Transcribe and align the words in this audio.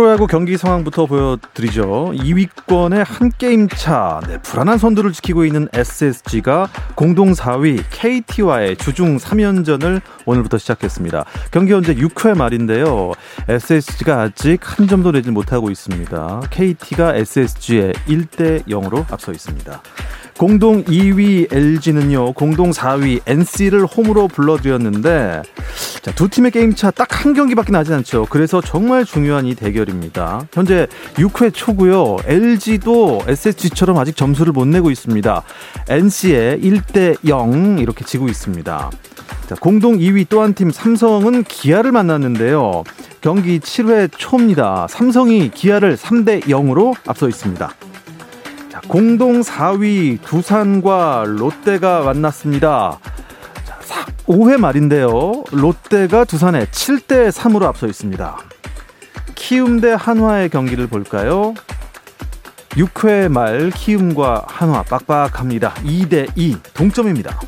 프로야구 0.00 0.26
경기 0.26 0.56
상황부터 0.56 1.04
보여드리죠. 1.04 2.12
2위권의 2.14 3.04
한 3.06 3.30
게임 3.36 3.68
차, 3.68 4.18
네, 4.26 4.40
불안한 4.40 4.78
선두를 4.78 5.12
지키고 5.12 5.44
있는 5.44 5.68
SSG가 5.74 6.70
공동 6.94 7.32
4위 7.32 7.84
KT와의 7.90 8.78
주중 8.78 9.18
3연전을 9.18 10.00
오늘부터 10.24 10.56
시작했습니다. 10.56 11.26
경기 11.50 11.74
현재 11.74 11.94
6회 11.94 12.34
말인데요. 12.34 13.12
SSG가 13.46 14.22
아직 14.22 14.60
한 14.62 14.88
점도 14.88 15.12
내지 15.12 15.30
못하고 15.30 15.70
있습니다. 15.70 16.44
KT가 16.48 17.16
SSG에 17.16 17.92
1대 18.06 18.66
0으로 18.68 19.04
앞서 19.12 19.32
있습니다. 19.32 19.82
공동 20.44 20.82
2위 20.84 21.54
LG는요, 21.54 22.32
공동 22.32 22.70
4위 22.70 23.20
NC를 23.26 23.84
홈으로 23.84 24.26
불러들였는데, 24.26 25.42
자, 26.00 26.12
두 26.12 26.30
팀의 26.30 26.50
게임차 26.52 26.92
딱 26.92 27.10
한 27.20 27.34
경기밖에 27.34 27.70
나지 27.72 27.92
않죠. 27.92 28.26
그래서 28.30 28.62
정말 28.62 29.04
중요한 29.04 29.44
이 29.44 29.54
대결입니다. 29.54 30.48
현재 30.54 30.86
6회 31.16 31.52
초고요. 31.52 32.16
LG도 32.24 33.24
SSG처럼 33.26 33.98
아직 33.98 34.16
점수를 34.16 34.54
못 34.54 34.66
내고 34.66 34.90
있습니다. 34.90 35.42
NC에 35.90 36.58
1대 36.62 37.18
0 37.28 37.78
이렇게 37.78 38.06
지고 38.06 38.26
있습니다. 38.28 38.90
자, 39.46 39.54
공동 39.60 39.98
2위 39.98 40.26
또 40.30 40.40
한 40.40 40.54
팀 40.54 40.70
삼성은 40.70 41.44
기아를 41.44 41.92
만났는데요. 41.92 42.84
경기 43.20 43.60
7회 43.60 44.08
초입니다. 44.16 44.86
삼성이 44.88 45.50
기아를 45.50 45.98
3대 45.98 46.44
0으로 46.44 46.94
앞서 47.06 47.28
있습니다. 47.28 47.70
자, 48.80 48.88
공동 48.88 49.42
4위 49.42 50.22
두산과 50.22 51.24
롯데가 51.26 52.02
만났습니다. 52.02 52.98
자, 53.84 54.06
5회 54.26 54.58
말인데요. 54.58 55.44
롯데가 55.50 56.24
두산에 56.24 56.64
7대 56.66 57.30
3으로 57.30 57.64
앞서 57.64 57.86
있습니다. 57.86 58.38
키움 59.34 59.80
대 59.80 59.94
한화의 59.98 60.48
경기를 60.48 60.86
볼까요? 60.86 61.54
6회 62.70 63.28
말 63.28 63.70
키움과 63.70 64.44
한화 64.46 64.82
빡빡합니다. 64.84 65.74
2대 65.74 66.30
2 66.34 66.56
동점입니다. 66.72 67.38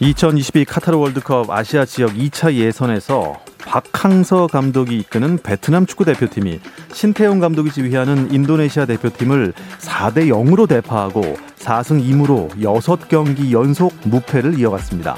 2022 0.00 0.64
카타르 0.64 0.96
월드컵 0.96 1.50
아시아 1.50 1.84
지역 1.84 2.14
2차 2.14 2.54
예선에서 2.54 3.48
박항서 3.68 4.46
감독이 4.46 4.96
이끄는 4.96 5.38
베트남 5.38 5.84
축구 5.84 6.06
대표팀이 6.06 6.60
신태용 6.92 7.38
감독이 7.38 7.70
지휘하는 7.70 8.32
인도네시아 8.32 8.86
대표팀을 8.86 9.52
4대 9.80 10.28
0으로 10.28 10.68
대파하고 10.68 11.36
4승 11.58 12.02
2무로 12.02 12.50
6경기 12.60 13.52
연속 13.52 13.94
무패를 14.04 14.58
이어갔습니다. 14.58 15.16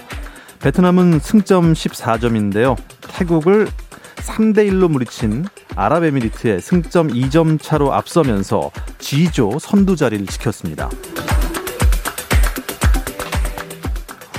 베트남은 0.60 1.20
승점 1.20 1.72
14점인데요. 1.72 2.76
태국을 3.08 3.68
3대 4.16 4.70
1로 4.70 4.90
무리친 4.90 5.46
아랍에미리트의 5.76 6.60
승점 6.60 7.08
2점 7.08 7.60
차로 7.60 7.92
앞서면서 7.94 8.70
G조 8.98 9.58
선두 9.58 9.96
자리를 9.96 10.26
지켰습니다. 10.26 10.90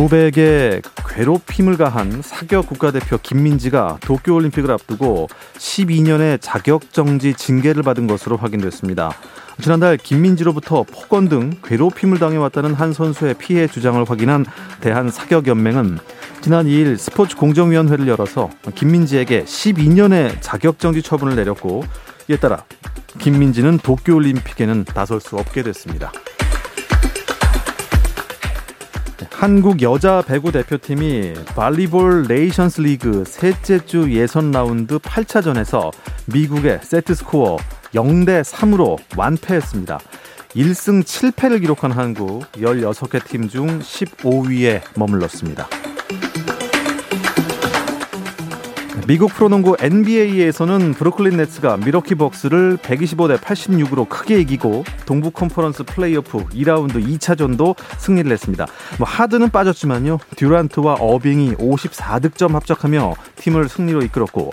후배에게 0.01 0.81
괴롭힘을 1.07 1.77
가한 1.77 2.23
사격 2.23 2.65
국가대표 2.65 3.19
김민지가 3.21 3.99
도쿄올림픽을 4.01 4.71
앞두고 4.71 5.27
12년의 5.57 6.39
자격정지 6.41 7.35
징계를 7.35 7.83
받은 7.83 8.07
것으로 8.07 8.35
확인됐습니다. 8.37 9.11
지난달 9.61 9.97
김민지로부터 9.97 10.83
폭언 10.91 11.29
등 11.29 11.51
괴롭힘을 11.63 12.17
당해왔다는 12.17 12.73
한 12.73 12.93
선수의 12.93 13.35
피해 13.35 13.67
주장을 13.67 14.03
확인한 14.03 14.43
대한사격연맹은 14.79 15.99
지난 16.41 16.65
2일 16.65 16.97
스포츠 16.97 17.35
공정위원회를 17.35 18.07
열어서 18.07 18.49
김민지에게 18.73 19.43
12년의 19.43 20.37
자격정지 20.41 21.03
처분을 21.03 21.35
내렸고 21.35 21.83
이에 22.27 22.37
따라 22.37 22.63
김민지는 23.19 23.77
도쿄올림픽에는 23.77 24.85
나설 24.85 25.21
수 25.21 25.35
없게 25.35 25.61
됐습니다. 25.61 26.11
한국 29.41 29.81
여자 29.81 30.21
배구 30.21 30.51
대표팀이 30.51 31.33
발리볼 31.55 32.25
네이션스 32.29 32.81
리그 32.81 33.23
셋째 33.25 33.83
주 33.83 34.13
예선 34.13 34.51
라운드 34.51 34.99
8차전에서 34.99 35.91
미국에 36.27 36.81
세트 36.83 37.15
스코어 37.15 37.57
0대 37.95 38.43
3으로 38.43 38.99
완패했습니다. 39.17 39.99
1승 40.49 41.01
7패를 41.03 41.59
기록한 41.59 41.91
한국 41.91 42.43
16개 42.51 43.25
팀 43.25 43.49
중 43.49 43.79
15위에 43.79 44.83
머물렀습니다. 44.95 45.67
미국 49.07 49.33
프로농구 49.33 49.77
NBA에서는 49.79 50.93
브루클린 50.93 51.37
네츠가 51.37 51.77
밀워키 51.77 52.15
벅스를 52.15 52.77
125대 52.77 53.37
86으로 53.37 54.07
크게 54.07 54.39
이기고 54.39 54.83
동부 55.05 55.31
컨퍼런스 55.31 55.83
플레이오프 55.83 56.45
2라운드 56.49 57.03
2차전도 57.03 57.75
승리를 57.97 58.31
했습니다. 58.31 58.67
뭐 58.99 59.07
하든은 59.07 59.49
빠졌지만요. 59.49 60.19
듀란트와 60.35 60.95
어빙이 60.95 61.55
54득점 61.55 62.51
합작하며 62.51 63.15
팀을 63.37 63.69
승리로 63.69 64.03
이끌었고 64.03 64.51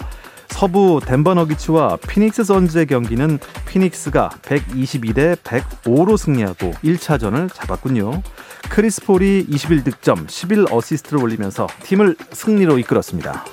서부 0.49 1.01
덴버 1.05 1.35
너기츠와 1.35 1.99
피닉스 2.09 2.45
선즈의 2.45 2.87
경기는 2.87 3.39
피닉스가 3.69 4.31
122대 4.43 5.37
105로 5.37 6.17
승리하고 6.17 6.73
1차전을 6.83 7.53
잡았군요. 7.53 8.23
크리스 8.71 9.03
폴이 9.05 9.47
21득점, 9.47 10.27
11어시스트를 10.27 11.23
올리면서 11.23 11.69
팀을 11.85 12.17
승리로 12.33 12.79
이끌었습니다. 12.79 13.45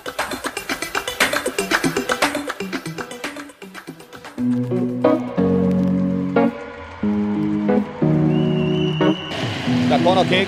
자, 10.26 10.32
코너킥. 10.32 10.48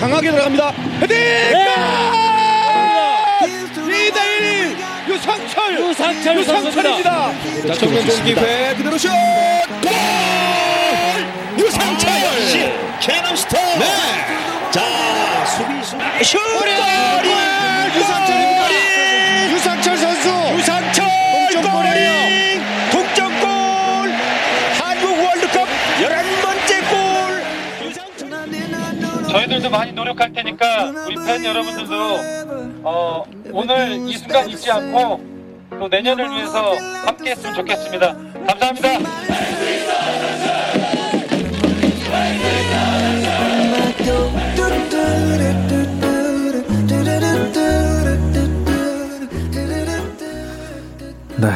강하게 0.00 0.30
들어갑니다. 0.30 0.72
헤딩! 1.02 1.16
네! 1.16 1.66
2대1 3.76 5.08
유상철! 5.08 5.78
유상철 5.80 6.38
유상철입니다. 6.38 7.32
자, 7.66 7.74
정면 7.74 8.06
공 8.06 8.24
기회 8.24 8.74
그대로 8.74 8.98
슛! 8.98 9.10
골! 9.82 9.92
유상철! 11.58 12.10
역시 12.24 12.72
캐논슈터! 13.00 13.56
네! 13.78 13.84
자, 14.70 14.80
수비수 15.46 15.96
슛! 16.24 16.38
골 16.58 17.61
저희들도 29.32 29.70
많이 29.70 29.92
노력할 29.92 30.30
테니까 30.32 30.90
우리 31.06 31.14
팬 31.16 31.42
여러분들도 31.42 31.94
어, 32.82 33.24
오늘 33.50 33.92
이 34.06 34.16
순간 34.18 34.48
잊지 34.48 34.70
않고 34.70 35.32
또 35.70 35.88
내년을 35.88 36.30
위해서 36.30 36.74
함께 37.06 37.30
했으면 37.30 37.54
좋겠습니다. 37.54 38.14
감사합니다. 38.46 38.88
네. 51.38 51.48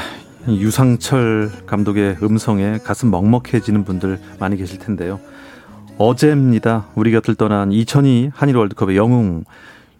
유상철 0.49 1.51
감독의 1.67 2.17
음성에 2.23 2.79
가슴 2.79 3.11
먹먹해지는 3.11 3.85
분들 3.85 4.19
많이 4.39 4.57
계실 4.57 4.79
텐데요. 4.79 5.21
어제입니다. 5.99 6.87
우리 6.95 7.11
곁을 7.11 7.35
떠난 7.37 7.73
2002 7.73 8.31
한일 8.35 8.57
월드컵의 8.57 8.97
영웅 8.97 9.45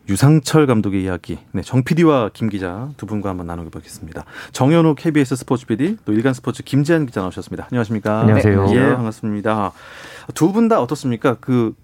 유상철 0.09 0.67
감독의 0.67 1.03
이야기. 1.03 1.39
네, 1.53 1.63
정 1.63 1.83
PD와 1.83 2.31
김 2.33 2.49
기자 2.49 2.91
두 2.97 3.07
분과 3.07 3.31
한번 3.31 3.47
나누게 3.49 3.71
보겠습니다. 3.71 4.25
정현우 4.53 4.95
KBS 4.95 5.35
스포츠 5.35 5.67
PD, 5.67 5.97
또 6.05 6.13
일간 6.13 6.33
스포츠 6.33 6.63
김재한 6.63 7.07
기자 7.07 7.23
나오셨습니다. 7.23 7.65
안녕하십니까? 7.73 8.21
안녕하세요. 8.21 8.67
예, 8.73 8.95
반갑습니다. 8.95 9.73
두 10.35 10.53
분 10.53 10.69
다 10.69 10.81
어떻습니까? 10.81 11.37
그 11.41 11.75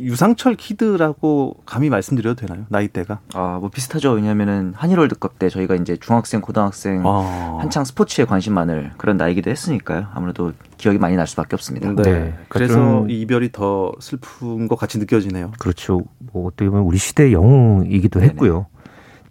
유상철 0.00 0.54
키드라고 0.54 1.56
감히 1.66 1.90
말씀드려도 1.90 2.46
되나요? 2.46 2.66
나이대가? 2.68 3.20
아, 3.34 3.58
뭐 3.60 3.68
비슷하죠. 3.68 4.12
왜냐면은 4.12 4.72
한일 4.76 4.98
월드컵 4.98 5.38
때 5.38 5.48
저희가 5.48 5.74
이제 5.74 5.96
중학생, 5.96 6.40
고등학생 6.40 7.02
아. 7.04 7.58
한창 7.60 7.84
스포츠에 7.84 8.24
관심 8.24 8.54
많을 8.54 8.92
그런 8.96 9.16
나이기도 9.16 9.50
했으니까요. 9.50 10.06
아무래도 10.14 10.52
기억이 10.76 10.98
많이 10.98 11.16
날 11.16 11.26
수밖에 11.26 11.56
없습니다. 11.56 11.92
네. 11.92 12.02
네. 12.02 12.38
그래서 12.48 13.06
이별이 13.08 13.50
더 13.52 13.92
슬픈 14.00 14.68
것 14.68 14.76
같이 14.76 14.98
느껴지네요. 14.98 15.52
그렇죠. 15.58 16.02
뭐 16.32 16.46
어떻게 16.46 16.68
보면 16.68 16.84
우리 16.84 16.98
시대의 16.98 17.32
영웅이기도 17.32 18.22
했고요. 18.22 18.66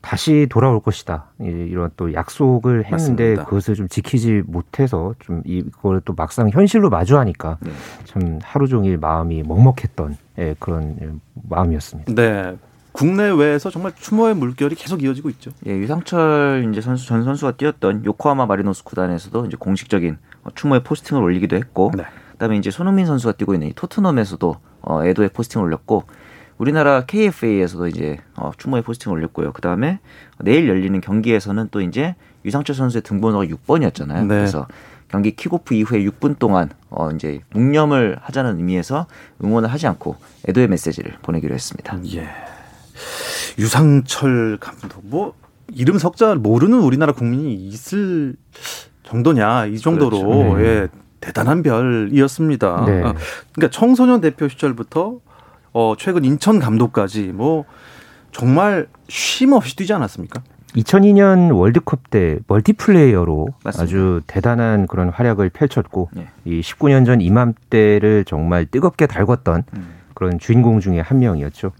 다시 0.01 0.47
돌아올 0.49 0.79
것이다. 0.79 1.25
이런 1.39 1.89
또 1.97 2.13
약속을 2.13 2.85
했는데 2.85 2.91
맞습니다. 2.91 3.45
그것을 3.45 3.75
좀 3.75 3.87
지키지 3.87 4.43
못해서 4.45 5.13
좀 5.19 5.41
이걸 5.45 6.01
또 6.05 6.13
막상 6.15 6.49
현실로 6.49 6.89
마주하니까 6.89 7.57
네. 7.61 7.71
참 8.05 8.39
하루 8.43 8.67
종일 8.67 8.97
마음이 8.97 9.43
먹먹했던 9.43 10.17
예, 10.39 10.55
그런 10.59 11.19
마음이었습니다. 11.49 12.13
네. 12.13 12.57
국내외에서 12.91 13.69
정말 13.69 13.93
추모의 13.95 14.35
물결이 14.35 14.75
계속 14.75 15.03
이어지고 15.03 15.29
있죠. 15.29 15.51
예, 15.67 15.71
유상철 15.71 16.67
이제 16.71 16.81
선수 16.81 17.05
전 17.05 17.23
선수가 17.23 17.51
뛰었던 17.53 18.05
요코하마 18.05 18.47
마리노스 18.47 18.83
구단에서도 18.83 19.45
이제 19.45 19.57
공식적인 19.57 20.17
추모의 20.55 20.83
포스팅을 20.83 21.21
올리기도 21.21 21.55
했고, 21.57 21.91
네. 21.95 22.05
그다음에 22.31 22.57
이제 22.57 22.71
손흥민 22.71 23.05
선수가 23.05 23.33
뛰고 23.33 23.53
있는 23.53 23.67
이 23.67 23.73
토트넘에서도 23.73 24.55
어, 24.81 25.05
애도의 25.05 25.29
포스팅을 25.29 25.67
올렸고, 25.67 26.05
우리나라 26.57 27.05
KFA에서도 27.05 27.87
이제 27.87 28.17
어, 28.35 28.51
추모의 28.57 28.83
포스팅을 28.83 29.17
올렸고요. 29.17 29.53
그 29.53 29.61
다음에 29.61 29.99
내일 30.39 30.67
열리는 30.67 30.99
경기에서는 30.99 31.69
또 31.71 31.81
이제 31.81 32.15
유상철 32.45 32.75
선수의 32.75 33.03
등번호가 33.03 33.45
6번이었잖아요. 33.45 34.21
네. 34.21 34.27
그래서 34.27 34.67
경기 35.09 35.35
킥오프 35.35 35.73
이후에 35.73 36.03
6분 36.03 36.37
동안 36.37 36.69
어 36.89 37.09
이제 37.11 37.39
묵념을 37.51 38.17
하자는 38.21 38.57
의미에서 38.57 39.07
응원을 39.43 39.71
하지 39.71 39.87
않고 39.87 40.17
애도의 40.49 40.67
메시지를 40.67 41.13
보내기로 41.21 41.53
했습니다. 41.53 41.97
예. 42.15 42.27
유상철 43.57 44.57
감독 44.59 45.01
뭐 45.03 45.33
이름 45.73 45.97
석자 45.97 46.35
모르는 46.35 46.79
우리나라 46.79 47.13
국민이 47.13 47.53
있을 47.53 48.35
정도냐 49.03 49.67
이 49.67 49.77
정도로 49.77 50.19
그렇죠. 50.19 50.57
네. 50.57 50.63
예. 50.65 50.87
대단한 51.19 51.63
별이었습니다. 51.63 52.85
네. 52.85 53.03
아, 53.03 53.13
그러니까 53.53 53.71
청소년 53.71 54.21
대표 54.21 54.47
시절부터 54.47 55.19
어, 55.77 55.93
최근 55.95 56.25
인천 56.25 56.57
감독까지 56.57 57.33
뭐 57.35 57.65
정말 58.31 58.87
쉼 59.09 59.53
없이 59.53 59.75
뛰지 59.75 59.93
않았습니까? 59.93 60.41
2002년 60.75 61.55
월드컵 61.55 62.09
때 62.09 62.39
멀티플레이어로 62.47 63.47
맞습니다. 63.63 63.83
아주 63.83 64.21
대단한 64.25 64.87
그런 64.87 65.09
활약을 65.09 65.49
펼쳤고 65.49 66.09
네. 66.13 66.29
이 66.45 66.61
19년 66.61 67.05
전 67.05 67.21
이맘때를 67.21 68.25
정말 68.25 68.65
뜨겁게 68.65 69.05
달궜던 69.05 69.63
음. 69.75 69.89
그런 70.15 70.39
주인공 70.39 70.79
중에 70.79 70.99
한 70.99 71.19
명이었죠. 71.19 71.71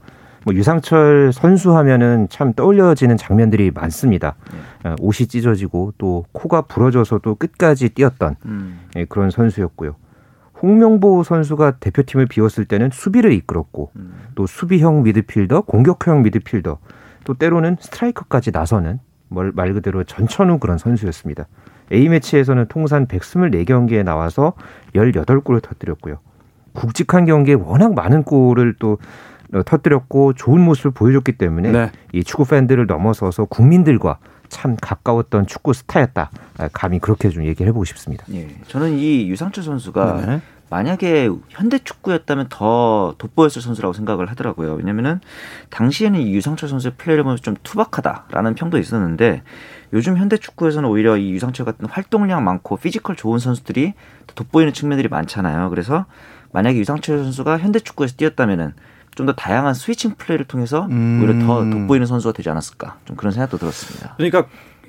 뭐 0.46 0.54
유상철 0.54 1.32
선수 1.34 1.76
하면은 1.76 2.28
참 2.30 2.54
떠올려지는 2.54 3.18
장면들이 3.18 3.72
많습니다. 3.72 4.36
네. 4.84 4.90
어, 4.92 4.96
옷이 5.00 5.28
찢어지고 5.28 5.94
또 5.98 6.24
코가 6.34 6.62
부러져서도 6.62 7.34
끝까지 7.34 7.90
뛰었던 7.90 8.36
음. 8.46 8.80
예, 8.96 9.06
그런 9.06 9.32
선수였고요. 9.32 9.96
홍명보 10.62 11.24
선수가 11.24 11.78
대표팀을 11.80 12.26
비웠을 12.26 12.66
때는 12.66 12.90
수비를 12.92 13.32
이끌었고 13.34 13.92
음. 13.96 14.14
또 14.36 14.48
수비형 14.48 15.04
미드필더, 15.04 15.62
공격형 15.62 16.24
미드필더, 16.24 16.80
또 17.24 17.34
때로는 17.34 17.78
스트라이커까지 17.80 18.52
나서는 18.52 19.00
말 19.30 19.74
그대로 19.74 20.04
전천후 20.04 20.60
그런 20.60 20.78
선수였습니다. 20.78 21.48
A매치에서는 21.92 22.68
통산 22.68 23.08
124경기에 23.08 24.04
나와서 24.04 24.54
18골을 24.96 25.62
터뜨렸고요. 25.62 26.20
굵직한 26.74 27.26
경기에 27.26 27.56
워낙 27.56 27.94
많은 27.94 28.24
골을 28.24 28.76
또 28.80 28.98
터뜨렸고 29.66 30.34
좋은 30.34 30.62
모습을 30.62 30.92
보여줬기 30.92 31.34
때문에 31.34 31.72
네. 31.72 31.92
이 32.14 32.24
축구 32.24 32.46
팬들을 32.46 32.86
넘어서서 32.86 33.46
국민들과 33.46 34.20
참 34.50 34.76
가까웠던 34.80 35.48
축구 35.48 35.74
스타였다. 35.74 36.30
아, 36.58 36.70
감히 36.74 37.00
그렇게 37.00 37.30
좀 37.30 37.46
얘기를 37.46 37.68
해보고 37.70 37.86
싶습니다. 37.86 38.26
예, 38.34 38.48
저는 38.68 38.98
이 38.98 39.28
유상철 39.28 39.64
선수가 39.64 40.26
네. 40.26 40.42
만약에 40.70 41.30
현대 41.50 41.80
축구였다면 41.80 42.48
더 42.50 43.16
돋보였을 43.18 43.62
선수라고 43.62 43.94
생각을 43.94 44.30
하더라고요. 44.30 44.74
왜냐면은 44.74 45.22
당시에는 45.70 46.20
이 46.20 46.34
유상철 46.34 46.68
선수의 46.68 46.94
플레이를 46.98 47.24
보면서 47.24 47.42
좀 47.42 47.56
투박하다라는 47.64 48.56
평도 48.56 48.78
있었는데 48.78 49.44
요즘 49.94 50.18
현대 50.18 50.38
축구에서는 50.38 50.90
오히려 50.90 51.16
이 51.16 51.32
유상철 51.32 51.66
같은 51.66 51.88
활동량 51.88 52.44
많고 52.44 52.78
피지컬 52.78 53.16
좋은 53.16 53.40
선수들이 53.40 53.94
돋보이는 54.36 54.74
측면들이 54.74 55.08
많잖아요. 55.08 55.70
그래서 55.70 56.06
만약에 56.52 56.78
유상철 56.80 57.20
선수가 57.20 57.60
현대 57.60 57.80
축구에서 57.80 58.16
뛰었다면은 58.18 58.74
좀 59.18 59.28
더 59.28 59.34
다양한 59.34 59.74
스위칭 59.74 60.16
플레이를 60.16 60.46
통해서 60.46 60.88
음. 60.90 61.20
오히려 61.22 61.46
더 61.46 61.70
돋보이는 61.70 62.08
선수가 62.08 62.32
되지 62.32 62.50
않았을까 62.50 62.98
좀 63.04 63.18
그런 63.18 63.34
생각도 63.34 63.58
들었습니다. 63.58 64.14
그러니까 64.16 64.46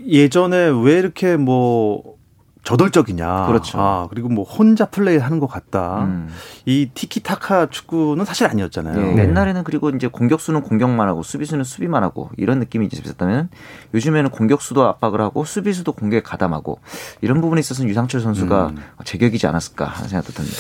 예전에 0.07 0.69
왜 0.69 0.99
이렇게 0.99 1.37
뭐 1.37 2.19
저돌적이냐. 2.63 3.47
그렇죠. 3.47 3.79
아, 3.81 4.07
그리고 4.11 4.29
뭐 4.29 4.45
혼자 4.45 4.85
플레이하는 4.85 5.39
것 5.41 5.47
같다. 5.47 6.05
음. 6.05 6.29
이 6.67 6.91
티키타카 6.93 7.71
축구는 7.71 8.27
사실 8.27 8.47
아니었잖아요. 8.47 8.95
네. 8.95 9.15
네. 9.15 9.23
옛날에는 9.23 9.65
그리고 9.65 9.89
이제 9.89 10.07
공격수는 10.07 10.61
공격만 10.63 11.09
하고 11.09 11.23
수비수는 11.23 11.65
수비만 11.65 12.03
하고 12.03 12.31
이런 12.37 12.59
느낌이 12.59 12.89
있었다면 12.93 13.49
요즘에는 13.95 14.31
공격수도 14.31 14.85
압박을 14.87 15.21
하고 15.21 15.45
수비수도 15.45 15.93
공격에 15.93 16.23
가담하고 16.23 16.79
이런 17.23 17.41
부분에 17.41 17.61
있어서는 17.61 17.89
유상철 17.89 18.21
선수가 18.21 18.67
음. 18.69 18.77
제격이지 19.05 19.47
않았을까 19.47 19.87
하는 19.87 20.09
생각도 20.11 20.33
듭니다. 20.35 20.59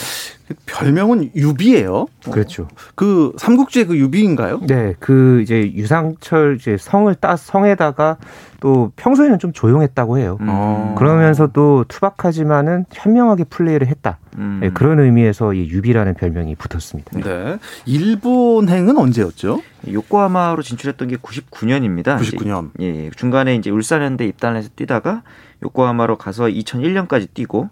별명은 0.66 1.30
유비예요. 1.34 2.06
그렇죠. 2.30 2.68
그 2.94 3.32
삼국지의 3.38 3.86
그 3.86 3.98
유비인가요? 3.98 4.60
네, 4.66 4.94
그 4.98 5.40
이제 5.42 5.72
유상철 5.74 6.56
이제 6.60 6.76
성을 6.78 7.12
따 7.16 7.36
성에다가 7.36 8.16
또 8.60 8.92
평소에는 8.96 9.38
좀 9.38 9.52
조용했다고 9.52 10.18
해요. 10.18 10.38
음. 10.40 10.94
그러면서도 10.96 11.84
투박하지만은 11.88 12.86
현명하게 12.92 13.44
플레이를 13.44 13.86
했다. 13.86 14.18
음. 14.36 14.58
네, 14.60 14.70
그런 14.70 14.98
의미에서 14.98 15.54
이 15.54 15.68
유비라는 15.68 16.14
별명이 16.14 16.56
붙었습니다. 16.56 17.18
네. 17.20 17.58
일본행은 17.86 18.96
언제였죠? 18.96 19.62
요코하마로 19.90 20.62
진출했던 20.62 21.08
게 21.08 21.16
99년입니다. 21.16 22.18
99년. 22.18 22.70
이제, 22.78 22.84
예, 22.84 23.04
예, 23.04 23.10
중간에 23.10 23.54
이제 23.54 23.70
울산현대 23.70 24.26
입단해서 24.26 24.70
뛰다가 24.74 25.22
요코하마로 25.62 26.16
가서 26.18 26.44
2001년까지 26.44 27.28
뛰고 27.32 27.68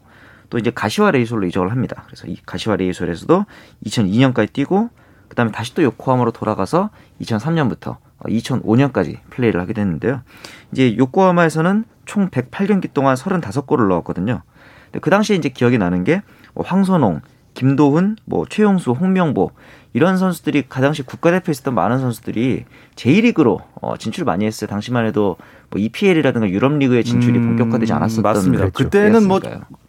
또 0.51 0.59
이제 0.59 0.71
가시와 0.71 1.11
레이솔로 1.11 1.47
이적을 1.47 1.71
합니다. 1.71 2.05
그래서 2.07 2.27
이 2.27 2.37
가시와 2.45 2.77
레이솔에서도 2.77 3.45
2002년까지 3.85 4.53
뛰고 4.53 4.91
그다음에 5.29 5.51
다시 5.53 5.75
또 5.75 5.83
요코하마로 5.83 6.33
돌아가서 6.33 6.91
2003년부터 7.21 7.97
2005년까지 8.21 9.19
플레이를 9.31 9.61
하게 9.61 9.73
됐는데요. 9.73 10.23
이제 10.73 10.97
요코하마에서는 10.97 11.85
총 12.05 12.31
108경기 12.31 12.93
동안 12.93 13.17
35골을 13.17 13.89
넣었거든요. 13.89 14.43
근데 14.87 15.01
그 15.01 15.11
당시에 15.11 15.37
이제 15.37 15.49
기억이 15.49 15.79
나는 15.79 16.05
게뭐 16.05 16.65
황선홍, 16.65 17.21
김도훈, 17.55 18.17
뭐 18.25 18.47
최용수, 18.49 18.93
홍명보 18.93 19.51
이런 19.97 20.19
선수들이 20.19 20.65
그 20.69 20.83
당시 20.83 21.03
국가대표에 21.03 21.53
있었던 21.53 21.75
많은 21.75 22.01
선수들이 22.01 22.67
J리그로 22.97 23.63
어, 23.81 23.97
진출 23.97 24.27
많이 24.27 24.45
했어요. 24.45 24.69
당시만 24.69 25.07
해도 25.07 25.39
뭐 25.71 25.81
EPL이라든가 25.81 26.51
유럽 26.51 26.75
리그의 26.77 27.03
진출이 27.03 27.39
음, 27.39 27.57
본격화되지 27.57 27.95
않았었던 27.95 28.23
맞습니다. 28.23 28.69
그때는 28.69 29.27
뭐 29.27 29.41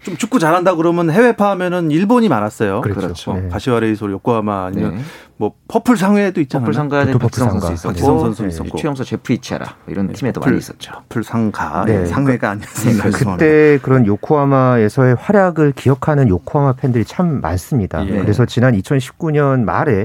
좀 0.07 0.15
축구 0.15 0.39
잘한다 0.39 0.75
그러면 0.75 1.09
해외파 1.09 1.49
하면은 1.51 1.91
일본이 1.91 2.29
많았어요. 2.29 2.79
그렇죠. 2.79 3.01
그렇죠. 3.01 3.33
네. 3.33 3.49
가시와 3.49 3.81
레이솔 3.81 4.11
요코하마 4.13 4.67
아니면 4.67 4.95
네. 4.95 5.01
뭐 5.35 5.53
퍼플 5.67 5.97
상회도 5.97 6.39
있잖아요. 6.41 6.63
퍼플 6.65 6.73
상가에 6.73 7.11
박지성 7.11 7.49
선수 7.51 7.73
있었고, 7.73 7.89
박지성 7.89 8.19
선수 8.19 8.41
네. 8.43 8.47
있었고 8.47 8.77
최용수 8.77 9.03
제프 9.03 9.39
이치하라 9.39 9.75
이런 9.87 10.07
네. 10.07 10.13
팀에도 10.13 10.39
많이 10.39 10.57
있었죠. 10.57 10.93
퍼플 11.09 11.23
상가 11.25 11.83
네. 11.85 12.05
상회가 12.05 12.51
아니었습니다. 12.51 13.09
그때 13.09 13.79
그런 13.81 14.05
요코하마에서의 14.05 15.15
활약을 15.15 15.73
기억하는 15.73 16.29
요코하마 16.29 16.73
팬들이 16.73 17.03
참 17.03 17.41
많습니다. 17.41 18.07
예. 18.07 18.19
그래서 18.21 18.45
지난 18.45 18.79
2019년 18.79 19.63
말에 19.63 19.96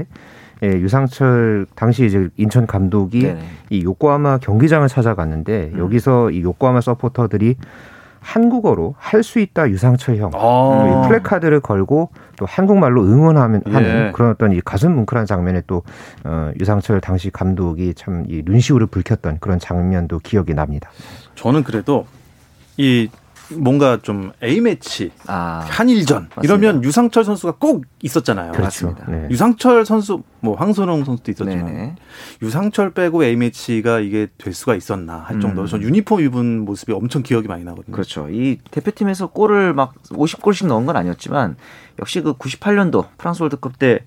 예, 0.63 0.67
유상철 0.67 1.65
당시 1.75 2.05
이제 2.05 2.29
인천 2.37 2.65
감독이 2.67 3.23
네네. 3.23 3.39
이 3.69 3.83
요코하마 3.83 4.37
경기장을 4.37 4.87
찾아갔는데 4.87 5.71
음. 5.73 5.79
여기서 5.79 6.31
이 6.31 6.41
요코하마 6.41 6.79
서포터들이 6.81 7.55
한국어로 8.21 8.95
할 8.97 9.21
수 9.21 9.39
있다 9.39 9.69
유상철 9.69 10.15
형 10.17 10.31
아. 10.33 11.03
이 11.03 11.07
플래카드를 11.07 11.59
걸고 11.59 12.09
또 12.37 12.45
한국말로 12.45 13.03
응원하는 13.03 13.61
예. 13.67 14.11
그런 14.13 14.31
어떤 14.31 14.53
이 14.53 14.61
가슴 14.61 14.95
뭉클한 14.95 15.25
장면에 15.25 15.61
또 15.67 15.83
어, 16.23 16.51
유상철 16.59 17.01
당시 17.01 17.29
감독이 17.29 17.93
참 17.95 18.23
이 18.29 18.41
눈시울을 18.45 18.87
붉혔던 18.87 19.39
그런 19.41 19.59
장면도 19.59 20.19
기억이 20.19 20.53
납니다. 20.53 20.89
저는 21.35 21.63
그래도 21.65 22.05
이 22.77 23.09
뭔가 23.49 23.99
좀 24.01 24.31
A 24.41 24.61
매치, 24.61 25.11
아, 25.27 25.65
한일전 25.67 26.29
맞습니다. 26.35 26.41
이러면 26.43 26.83
유상철 26.83 27.23
선수가 27.23 27.53
꼭 27.59 27.85
있었잖아요. 28.01 28.53
그렇죠. 28.53 28.95
네. 29.07 29.27
유상철 29.29 29.85
선수, 29.85 30.23
뭐 30.39 30.55
황선홍 30.55 31.03
선수도 31.05 31.31
있었지만 31.31 31.65
네네. 31.65 31.95
유상철 32.41 32.93
빼고 32.93 33.23
A 33.23 33.35
매치가 33.35 33.99
이게 33.99 34.27
될 34.37 34.53
수가 34.53 34.75
있었나 34.75 35.17
할 35.19 35.39
정도로 35.39 35.67
음. 35.67 35.67
전 35.67 35.81
유니폼 35.81 36.21
입은 36.21 36.65
모습이 36.65 36.93
엄청 36.93 37.23
기억이 37.23 37.47
많이 37.47 37.63
나거든요. 37.63 37.93
그렇죠. 37.93 38.29
이 38.29 38.59
대표팀에서 38.71 39.27
골을 39.27 39.73
막 39.73 39.93
50골씩 40.09 40.67
넣은 40.67 40.85
건 40.85 40.95
아니었지만 40.95 41.55
역시 41.99 42.21
그 42.21 42.33
98년도 42.33 43.07
프랑스 43.17 43.41
월드컵 43.41 43.77
때 43.77 43.99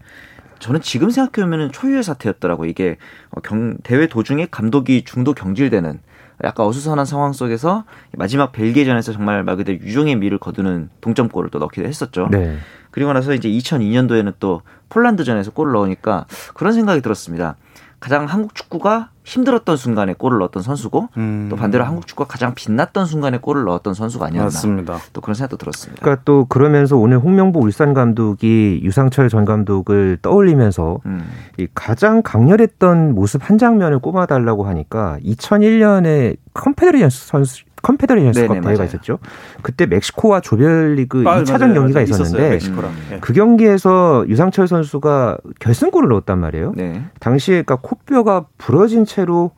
저는 0.58 0.80
지금 0.80 1.10
생각해보면 1.10 1.72
초유의 1.72 2.02
사태였더라고 2.02 2.64
이게 2.64 2.96
어, 3.30 3.40
경, 3.40 3.76
대회 3.82 4.06
도중에 4.06 4.48
감독이 4.50 5.04
중도 5.04 5.34
경질되는 5.34 6.00
약간 6.44 6.66
어수선한 6.66 7.06
상황 7.06 7.32
속에서 7.32 7.84
마지막 8.12 8.52
벨기에전에서 8.52 9.12
정말 9.12 9.42
말 9.42 9.56
그대로 9.56 9.78
유종의 9.78 10.16
미를 10.16 10.38
거두는 10.38 10.90
동점골을 11.00 11.50
또 11.50 11.58
넣기도 11.58 11.86
했었죠. 11.86 12.28
네. 12.30 12.56
그리고 12.90 13.12
나서 13.12 13.34
이제 13.34 13.48
2002년도에는 13.48 14.34
또 14.38 14.62
폴란드전에서 14.88 15.52
골을 15.52 15.72
넣으니까 15.72 16.26
그런 16.54 16.72
생각이 16.72 17.00
들었습니다. 17.00 17.56
가장 18.00 18.26
한국 18.26 18.54
축구가 18.54 19.10
힘들었던 19.24 19.76
순간에 19.76 20.12
골을 20.12 20.38
넣었던 20.38 20.62
선수고 20.62 21.08
음. 21.16 21.48
또 21.50 21.56
반대로 21.56 21.84
한국 21.84 22.06
축구가 22.06 22.28
가장 22.28 22.54
빛났던 22.54 23.06
순간에 23.06 23.38
골을 23.38 23.64
넣었던 23.64 23.94
선수가 23.94 24.26
아니었나. 24.26 24.44
맞습니다. 24.44 24.98
또 25.12 25.20
그런 25.20 25.34
생각도 25.34 25.56
들었습니다. 25.56 26.00
그러니까 26.00 26.22
또 26.24 26.44
그러면서 26.44 26.96
오늘 26.96 27.18
홍명보 27.18 27.60
울산 27.60 27.92
감독이 27.94 28.80
유상철 28.84 29.28
전 29.28 29.44
감독을 29.44 30.18
떠올리면서 30.22 31.00
음. 31.06 31.28
이 31.58 31.66
가장 31.74 32.22
강렬했던 32.22 33.14
모습 33.14 33.48
한 33.48 33.58
장면을 33.58 33.98
꼽아달라고 33.98 34.64
하니까 34.66 35.18
2001년에 35.24 36.36
컨페더레이션스 36.54 37.26
선수 37.26 37.65
컨페더레이션스컵 37.82 38.62
대회가. 38.62 38.84
있었죠. 38.84 39.18
그때 39.62 39.86
멕시코와 39.86 40.40
조별리그 40.40 41.24
아, 41.26 41.42
2차전 41.42 41.60
맞아요, 41.60 41.74
경기가 41.74 42.00
맞아요. 42.00 42.04
있었는데 42.04 42.58
음. 42.66 43.18
그 43.20 43.32
경기에서 43.32 44.24
유상철 44.28 44.66
선수가 44.68 45.38
결승골을 45.60 46.08
넣었단 46.08 46.38
말이에요. 46.38 46.72
네. 46.76 47.04
당시에 47.20 47.62
그러니까 47.62 47.76
코뼈가 47.76 48.46
부러진 48.58 49.04
채로 49.04 49.52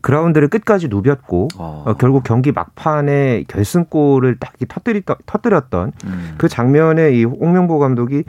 그라운드를 0.00 0.48
끝까지 0.48 0.88
누볐고 0.88 1.48
어. 1.58 1.84
어, 1.86 1.94
결국 1.94 2.24
경기 2.24 2.52
막판에 2.52 3.44
결승골을 3.48 4.36
딱 4.40 4.54
터뜨리, 4.68 5.02
터뜨렸던 5.26 5.92
음. 6.06 6.34
그 6.38 6.48
장면에 6.48 7.12
이 7.12 7.24
홍명보 7.24 7.78
감독이 7.78 8.24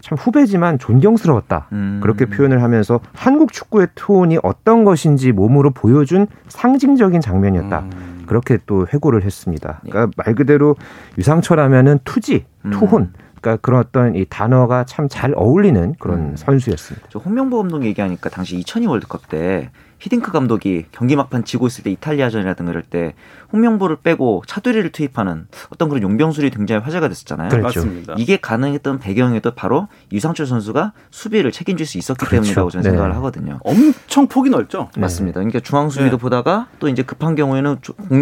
참 0.00 0.18
후배지만 0.18 0.78
존경스러웠다. 0.78 1.68
음. 1.72 2.00
그렇게 2.02 2.26
표현을 2.26 2.62
하면서 2.62 3.00
한국 3.14 3.54
축구의 3.54 3.88
톤이 3.94 4.38
어떤 4.42 4.84
것인지 4.84 5.32
몸으로 5.32 5.70
보여준 5.70 6.26
상징적인 6.48 7.22
장면이었다. 7.22 7.78
음. 7.80 8.13
그렇게 8.34 8.58
또 8.66 8.86
회고를 8.92 9.22
했습니다. 9.22 9.80
네. 9.84 9.90
그러니까 9.90 10.12
말 10.24 10.34
그대로 10.34 10.74
유상철 11.18 11.60
하면은 11.60 12.00
투지, 12.04 12.44
음. 12.64 12.70
투혼. 12.72 13.12
그러니까 13.40 13.60
그런 13.62 13.80
어떤 13.80 14.16
이 14.16 14.24
단어가 14.28 14.84
참 14.84 15.06
잘 15.08 15.32
어울리는 15.36 15.94
그런 16.00 16.18
음. 16.18 16.36
선수였습니다. 16.36 17.06
저 17.10 17.20
홍명보 17.20 17.58
감독 17.58 17.84
얘기하니까 17.84 18.30
당시 18.30 18.56
2002 18.56 18.86
월드컵 18.86 19.28
때 19.28 19.70
히딩크 20.04 20.32
감독이 20.32 20.84
경기 20.92 21.16
막판 21.16 21.44
지고 21.44 21.66
있을 21.66 21.82
때 21.82 21.90
이탈리아전이라든가 21.90 22.72
이럴 22.72 22.82
때 22.82 23.14
홍명보를 23.54 23.96
빼고 24.02 24.42
차두리를 24.46 24.92
투입하는 24.92 25.46
어떤 25.70 25.88
그런 25.88 26.02
용병술이 26.02 26.50
굉장히 26.50 26.82
화제가 26.82 27.08
됐었잖아요. 27.08 27.48
그렇죠. 27.48 27.80
맞습니다. 27.80 28.14
이게 28.18 28.36
가능했던 28.36 28.98
배경에도 28.98 29.52
바로 29.52 29.88
유상철 30.12 30.44
선수가 30.46 30.92
수비를 31.10 31.52
책임질 31.52 31.86
수 31.86 31.96
있었기 31.96 32.18
그렇죠. 32.26 32.42
때문이라고 32.42 32.68
저는 32.68 32.82
네. 32.82 32.90
생각을 32.90 33.14
하거든요. 33.16 33.60
엄청 33.64 34.26
폭이 34.28 34.50
넓죠. 34.50 34.90
네. 34.94 35.00
맞습니다. 35.00 35.40
그러니까 35.40 35.60
중앙 35.60 35.88
수비도 35.88 36.18
네. 36.18 36.20
보다가 36.20 36.66
또 36.80 36.88
이제 36.90 37.02
급한 37.02 37.34
경우에는 37.34 37.78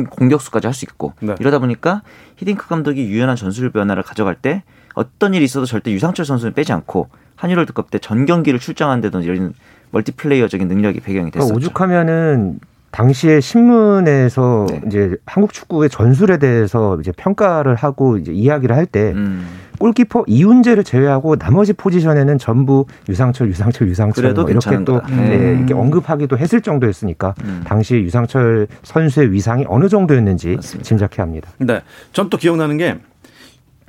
공 0.09 0.29
격수까지 0.29 0.69
할 0.69 0.75
수 0.75 0.85
있고 0.85 1.15
네. 1.21 1.35
이러다 1.41 1.59
보니까 1.59 2.03
히딩크 2.37 2.69
감독이 2.69 3.03
유연한 3.07 3.35
전술 3.35 3.71
변화를 3.73 4.05
가져갈 4.05 4.37
때 4.37 4.63
어떤 4.95 5.35
일이 5.35 5.45
있어도 5.45 5.67
절대 5.67 5.91
유상철 5.91 6.25
선수는 6.27 6.53
빼지 6.55 6.73
않고 6.73 7.09
한일 7.35 7.57
월드컵 7.57 7.91
때 7.91 7.99
전 7.99 8.25
경기를 8.25 8.61
출장한데도 8.61 9.21
이런 9.23 9.53
멀티플레이어적인 9.93 10.67
능력이 10.69 11.01
배경이 11.01 11.31
그러니까 11.31 11.41
됐었죠. 11.41 11.55
오죽하면은 11.57 12.59
당시에 12.91 13.41
신문에서 13.41 14.67
네. 14.69 14.81
이제 14.87 15.17
한국 15.25 15.53
축구의 15.55 15.89
전술에 15.89 16.37
대해서 16.39 16.99
이제 17.01 17.11
평가를 17.17 17.75
하고 17.75 18.19
이제 18.19 18.33
이야기를 18.33 18.77
할때 18.77 19.13
음. 19.13 19.47
골키퍼 19.79 20.25
이훈재를 20.29 20.85
제외하고 20.85 21.37
나머지 21.37 21.73
포지션에는 21.73 22.37
전부 22.39 22.85
유상철, 23.09 23.49
유상철, 23.49 23.89
유상철 23.89 24.35
뭐 24.35 24.49
이렇게 24.49 24.85
또 24.85 25.01
네. 25.09 25.17
네, 25.39 25.53
이렇게 25.57 25.75
언급하기도 25.75 26.37
했을 26.37 26.61
정도였으니까 26.61 27.35
음. 27.45 27.63
당시 27.65 27.97
유상철 27.97 28.69
선수의 28.83 29.33
위상이 29.33 29.65
어느 29.69 29.89
정도였는지 29.89 30.57
맞습니다. 30.57 30.85
짐작해 30.87 31.23
합니다. 31.23 31.51
네, 31.59 31.81
전 32.13 32.29
또 32.29 32.37
기억나는 32.37 32.77
게 32.77 32.99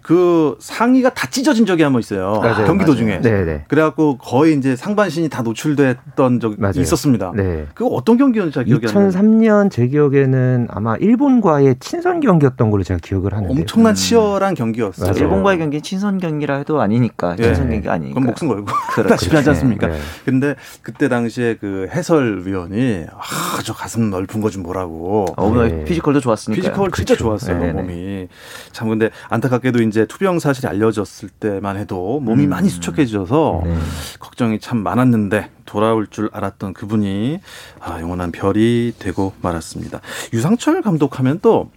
그 0.03 0.57
상의가 0.59 1.09
다 1.13 1.27
찢어진 1.29 1.65
적이 1.65 1.83
한 1.83 1.93
번 1.93 1.99
있어요. 2.01 2.39
맞아요, 2.41 2.65
경기 2.65 2.85
도중에. 2.85 3.21
네네. 3.21 3.65
그래갖고 3.67 4.17
거의 4.17 4.57
이제 4.57 4.75
상반신이 4.75 5.29
다 5.29 5.41
노출됐던 5.43 6.39
적이 6.39 6.55
맞아요. 6.59 6.73
있었습니다. 6.81 7.31
네. 7.35 7.67
그거 7.73 7.89
어떤 7.91 8.17
경기였는지 8.17 8.55
잘 8.55 8.65
기억이 8.65 8.87
안 8.87 8.93
나요. 8.93 9.09
2003년 9.09 9.71
제 9.71 9.87
기억에는 9.87 10.67
아마 10.69 10.95
일본과의 10.97 11.75
친선 11.79 12.19
경기였던 12.19 12.69
걸로 12.71 12.83
제가 12.83 12.99
기억을 13.01 13.33
하는데. 13.33 13.53
엄청난 13.53 13.93
음. 13.93 13.95
치열한 13.95 14.53
경기였어요. 14.55 15.07
맞아요. 15.11 15.23
일본과의 15.23 15.57
경기 15.59 15.81
친선 15.81 16.17
경기라 16.19 16.57
해도 16.57 16.81
아니니까 16.81 17.35
네. 17.35 17.43
친선 17.43 17.69
경기가 17.69 17.93
아니니까. 17.93 18.13
그럼 18.19 18.27
목숨 18.27 18.47
걸고 18.49 18.67
다시 19.07 19.29
하지 19.29 19.49
않습니까? 19.51 19.87
네. 19.87 19.97
근데 20.25 20.55
그때 20.81 21.07
당시에 21.07 21.55
그 21.59 21.87
해설위원이 21.93 23.05
아, 23.11 23.61
저 23.63 23.73
가슴 23.73 24.09
넓은 24.09 24.41
거 24.41 24.49
좀 24.49 24.63
보라고. 24.63 25.25
어, 25.37 25.63
네. 25.63 25.83
피지컬도 25.85 26.19
좋았으니까. 26.19 26.61
피지컬 26.61 26.91
진짜 26.91 27.15
그렇죠. 27.15 27.23
좋았어요, 27.23 27.57
네, 27.59 27.67
네. 27.67 27.81
몸이. 27.81 28.27
참 28.71 28.89
근데 28.89 29.09
안타깝게도 29.29 29.81
이제 29.81 29.92
투병 30.07 30.39
사실이 30.39 30.67
알려졌을 30.67 31.29
때만 31.29 31.77
해도 31.77 32.19
몸이 32.19 32.45
음. 32.45 32.49
많이 32.49 32.69
수척해져서 32.69 33.61
네. 33.65 33.75
걱정이 34.19 34.59
참 34.59 34.79
많았는데 34.79 35.49
돌아올 35.65 36.07
줄 36.07 36.29
알았던 36.33 36.73
그분이 36.73 37.39
아, 37.79 37.99
영원한 38.01 38.31
별이 38.31 38.93
되고 38.99 39.33
말았습니다. 39.41 40.01
유상철 40.33 40.81
감독하면 40.81 41.39
또 41.41 41.71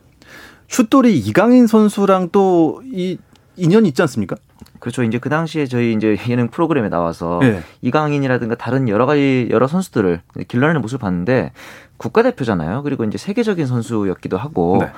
슛돌이 0.68 1.18
이강인 1.18 1.66
선수랑 1.66 2.30
또 2.32 2.80
이 2.92 3.18
인연이 3.56 3.88
있지 3.88 4.02
않습니까? 4.02 4.36
그렇죠. 4.80 5.02
이제 5.02 5.18
그 5.18 5.28
당시에 5.28 5.66
저희 5.66 5.94
이제 5.94 6.16
예능 6.28 6.48
프로그램에 6.48 6.88
나와서 6.88 7.38
네. 7.40 7.62
이강인이라든가 7.82 8.54
다른 8.54 8.88
여러 8.88 9.06
가지 9.06 9.48
여러 9.50 9.66
선수들을 9.66 10.20
길러내는 10.48 10.80
모습을 10.82 11.00
봤는데 11.00 11.52
국가대표잖아요. 11.96 12.82
그리고 12.82 13.04
이제 13.04 13.18
세계적인 13.18 13.66
선수였기도 13.66 14.36
하고 14.36 14.78
네. 14.80 14.92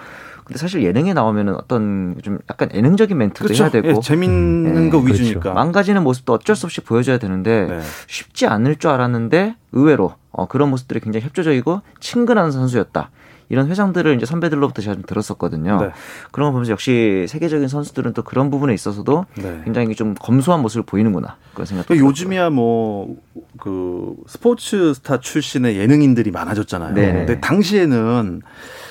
근데 0.48 0.58
사실 0.58 0.82
예능에 0.82 1.12
나오면은 1.12 1.54
어떤 1.56 2.16
좀 2.22 2.38
약간 2.50 2.70
예능적인 2.72 3.16
멘트도 3.16 3.44
그렇죠. 3.44 3.64
해야 3.64 3.70
되고 3.70 3.88
예, 3.88 4.00
재밌는 4.00 4.84
네. 4.84 4.90
거 4.90 4.96
위주니까 4.98 5.40
그렇죠. 5.40 5.54
망가지는 5.54 6.02
모습도 6.02 6.32
어쩔 6.32 6.56
수 6.56 6.64
없이 6.64 6.80
보여줘야 6.80 7.18
되는데 7.18 7.66
네. 7.68 7.80
쉽지 8.06 8.46
않을 8.46 8.76
줄 8.76 8.90
알았는데 8.90 9.56
의외로 9.72 10.14
어, 10.30 10.46
그런 10.48 10.70
모습들이 10.70 11.00
굉장히 11.00 11.26
협조적이고 11.26 11.82
친근한 12.00 12.50
선수였다. 12.50 13.10
이런 13.48 13.68
회장들을 13.68 14.16
이제 14.16 14.26
선배들로부터 14.26 14.82
제가 14.82 14.94
좀 14.94 15.02
들었었거든요. 15.06 15.80
네. 15.80 15.90
그런 16.32 16.48
거 16.48 16.52
보면서 16.52 16.72
역시 16.72 17.26
세계적인 17.28 17.68
선수들은 17.68 18.12
또 18.12 18.22
그런 18.22 18.50
부분에 18.50 18.74
있어서도 18.74 19.26
네. 19.36 19.60
굉장히 19.64 19.94
좀 19.94 20.14
검소한 20.14 20.60
모습을 20.62 20.84
보이는구나 20.84 21.36
그런 21.54 21.66
생각. 21.66 21.90
요즘이야 21.90 22.50
뭐 22.50 23.16
그 23.58 24.14
스포츠 24.26 24.94
스타 24.94 25.20
출신의 25.20 25.76
예능인들이 25.76 26.30
많아졌잖아요. 26.30 26.94
네. 26.94 27.12
근데 27.12 27.40
당시에는 27.40 28.42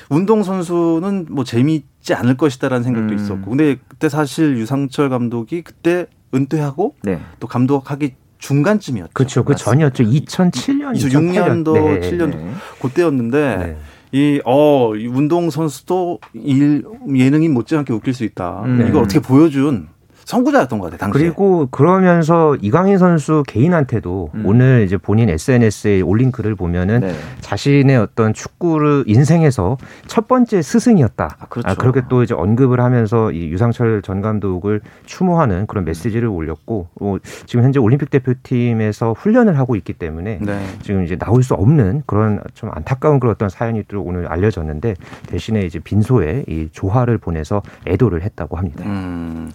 운동 0.10 0.44
선수는 0.44 1.28
뭐 1.30 1.44
재미있지 1.44 2.14
않을 2.14 2.38
것이다라는 2.38 2.84
생각도 2.84 3.14
음. 3.14 3.16
있었고. 3.16 3.50
근데 3.50 3.78
그때 3.88 4.10
사실 4.10 4.58
유상철 4.58 5.10
감독이 5.10 5.62
그때 5.64 6.08
은퇴하고 6.34 6.96
네. 7.02 7.20
또 7.40 7.48
감독하기 7.48 8.16
중간쯤이었죠. 8.38 9.12
그렇죠. 9.14 9.44
그 9.44 9.56
전이었죠. 9.56 10.04
2007년, 10.04 10.96
2006년도, 10.96 11.74
네. 11.74 12.12
7년 12.12 12.30
네. 12.30 12.52
그때였는데 12.82 13.58
네. 13.58 13.78
이, 14.12 14.42
어, 14.46 14.92
운동 14.92 15.50
선수도 15.50 16.20
일, 16.34 16.84
예능인 17.14 17.54
못지않게 17.54 17.94
웃길 17.94 18.14
수 18.14 18.24
있다. 18.24 18.64
음. 18.66 18.86
이걸 18.88 19.04
어떻게 19.04 19.20
보여준 19.20 19.90
선구자였던 20.28 20.80
것 20.80 20.86
같아요. 20.86 20.98
당시에. 20.98 21.22
그리고 21.22 21.68
그러면서 21.72 22.56
이강인 22.56 22.98
선수 22.98 23.44
개인한테도 23.48 24.32
음. 24.36 24.46
오늘 24.46 24.84
이제 24.86 24.98
본인 24.98 25.30
SNS에 25.30 26.02
올린 26.02 26.34
글을 26.34 26.56
보면은 26.56 27.00
네. 27.00 27.14
자신의 27.40 27.96
어떤 27.98 28.34
축구를 28.34 29.06
인생에서 29.08 29.78
첫 30.08 30.28
번째 30.28 30.62
스승이었다. 30.62 31.38
아, 31.40 31.46
그렇죠. 31.46 31.70
아, 31.70 31.76
그렇게 31.76 32.02
또 32.10 32.24
이제 32.24 32.34
언급을 32.34 32.82
하면서 32.82 33.32
이 33.32 33.48
유상철 33.48 34.02
전 34.02 34.22
감독을 34.22 34.82
추모하는 35.06 35.66
그런 35.66 35.86
메시지를 35.86 36.28
올렸고 36.28 36.90
어, 37.00 37.16
지금 37.46 37.64
현재 37.64 37.80
올림픽 37.80 38.10
대표팀에서 38.10 39.14
훈련을 39.14 39.58
하고 39.58 39.78
있기 39.78 39.94
때문에 39.94 40.40
네. 40.42 40.60
지금 40.82 41.06
이제 41.06 41.16
나올 41.16 41.42
수 41.42 41.54
없는 41.54 42.04
그런 42.06 42.42
좀 42.54 42.70
안타까운 42.74 43.22
그런 43.22 43.34
어떤 43.34 43.48
사연이 43.48 43.82
또 43.88 44.02
오늘 44.02 44.28
알려졌는데 44.28 44.96
대신에 45.28 45.62
이제 45.62 45.80
빈소에 45.80 46.44
이 46.50 46.68
조화를 46.74 47.18
보내서 47.18 47.62
애도를 47.88 48.24
했다고 48.24 48.58
합니다. 48.58 48.84
음. 48.86 49.50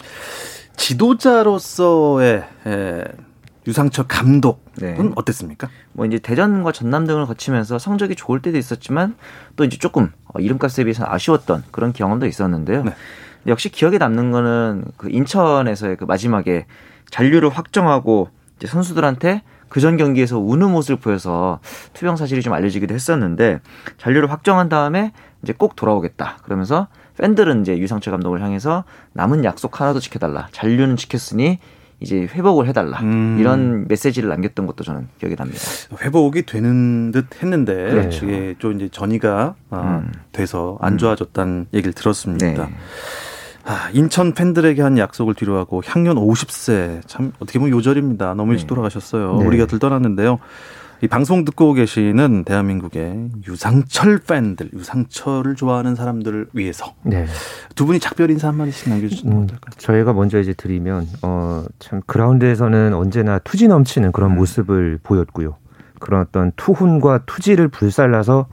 지도자로서의 0.76 2.44
에, 2.66 3.04
유상철 3.66 4.06
감독은 4.08 4.58
네. 4.78 4.96
어땠습니까? 5.14 5.68
뭐 5.92 6.04
이제 6.06 6.18
대전과 6.18 6.72
전남 6.72 7.06
등을 7.06 7.26
거치면서 7.26 7.78
성적이 7.78 8.16
좋을 8.16 8.42
때도 8.42 8.58
있었지만 8.58 9.14
또 9.56 9.64
이제 9.64 9.78
조금 9.78 10.10
어, 10.26 10.40
이름값에 10.40 10.84
비해서 10.84 11.04
아쉬웠던 11.06 11.64
그런 11.70 11.92
경험도 11.92 12.26
있었는데요. 12.26 12.84
네. 12.84 12.94
역시 13.46 13.68
기억에 13.68 13.98
남는 13.98 14.30
거는 14.32 14.84
그 14.96 15.10
인천에서의 15.10 15.96
그 15.96 16.04
마지막에 16.04 16.66
잔류를 17.10 17.50
확정하고 17.50 18.30
이제 18.56 18.66
선수들한테 18.66 19.42
그전 19.68 19.96
경기에서 19.96 20.38
우는 20.38 20.70
모습을 20.70 21.00
보여서 21.00 21.60
투병 21.94 22.16
사실이 22.16 22.42
좀 22.42 22.52
알려지기도 22.52 22.94
했었는데 22.94 23.60
잔류를 23.98 24.30
확정한 24.30 24.68
다음에 24.68 25.12
이제 25.42 25.52
꼭 25.52 25.76
돌아오겠다. 25.76 26.38
그러면서 26.42 26.88
팬들은 27.18 27.62
이제 27.62 27.78
유상철 27.78 28.12
감독을 28.12 28.42
향해서 28.42 28.84
남은 29.12 29.44
약속 29.44 29.80
하나도 29.80 30.00
지켜달라. 30.00 30.48
잔류는 30.52 30.96
지켰으니 30.96 31.58
이제 32.00 32.22
회복을 32.22 32.66
해달라 32.66 32.98
음. 33.00 33.36
이런 33.38 33.86
메시지를 33.86 34.28
남겼던 34.28 34.66
것도 34.66 34.82
저는 34.82 35.08
기억이 35.20 35.36
납니다. 35.36 35.60
회복이 36.00 36.46
되는 36.46 37.12
듯 37.12 37.26
했는데 37.40 37.74
그렇죠. 37.74 38.26
이게 38.26 38.54
좀 38.58 38.74
이제 38.74 38.88
전이가 38.88 39.54
아, 39.70 40.02
음. 40.02 40.12
돼서 40.32 40.78
안 40.80 40.98
좋아졌다는 40.98 41.66
얘기를 41.72 41.92
들었습니다. 41.92 42.46
네. 42.66 42.74
아, 43.64 43.90
인천 43.92 44.32
팬들에게 44.34 44.82
한 44.82 44.98
약속을 44.98 45.34
뒤로하고 45.34 45.82
향년 45.86 46.16
50세 46.16 47.02
참 47.06 47.32
어떻게 47.38 47.60
보면 47.60 47.72
요절입니다. 47.76 48.34
너무 48.34 48.52
일찍 48.52 48.64
네. 48.64 48.68
돌아가셨어요. 48.68 49.36
네. 49.38 49.46
우리가 49.46 49.66
들떠났는데요. 49.66 50.40
이 51.02 51.08
방송 51.08 51.44
듣고 51.44 51.72
계시는 51.72 52.44
대한민국의 52.44 53.30
유상철 53.48 54.18
팬들, 54.18 54.70
유상철을 54.72 55.56
좋아하는 55.56 55.96
사람들을 55.96 56.50
위해서 56.52 56.94
네. 57.02 57.26
두 57.74 57.86
분이 57.86 57.98
작별 57.98 58.30
인사 58.30 58.46
한 58.46 58.54
마디씩 58.54 58.88
남겨주시면 58.88 59.36
음, 59.36 59.42
어떨까요? 59.42 59.72
저희가 59.78 60.12
먼저 60.12 60.38
이제 60.38 60.52
드리면 60.52 61.08
어, 61.22 61.64
참 61.80 62.02
그라운드에서는 62.06 62.94
언제나 62.94 63.40
투지 63.40 63.66
넘치는 63.66 64.12
그런 64.12 64.30
음. 64.30 64.36
모습을 64.36 65.00
보였고요. 65.02 65.56
그런 65.98 66.20
어떤 66.20 66.52
투혼과 66.54 67.24
투지를 67.26 67.66
불살라서 67.66 68.46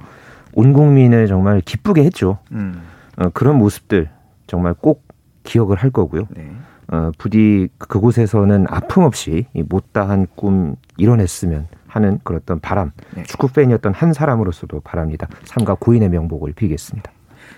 온 0.53 0.73
국민을 0.73 1.27
정말 1.27 1.61
기쁘게 1.61 2.03
했죠. 2.03 2.39
음. 2.51 2.81
어, 3.17 3.29
그런 3.29 3.59
모습들 3.59 4.09
정말 4.47 4.73
꼭 4.73 5.07
기억을 5.43 5.77
할 5.77 5.91
거고요. 5.91 6.23
네. 6.31 6.51
어, 6.91 7.11
부디 7.19 7.69
그곳에서는 7.77 8.65
아픔 8.67 9.03
없이 9.03 9.45
못다한 9.53 10.25
꿈 10.35 10.75
이뤄냈으면 10.97 11.67
하는 11.89 12.19
그런 12.23 12.39
어떤 12.41 12.59
바람, 12.59 12.91
네. 13.15 13.23
축구 13.23 13.49
팬이었던 13.49 13.93
한 13.93 14.13
사람으로서도 14.13 14.79
바랍니다. 14.81 15.27
삼가 15.43 15.75
고인의 15.75 16.09
명복을 16.09 16.53
빌겠습니다. 16.53 17.11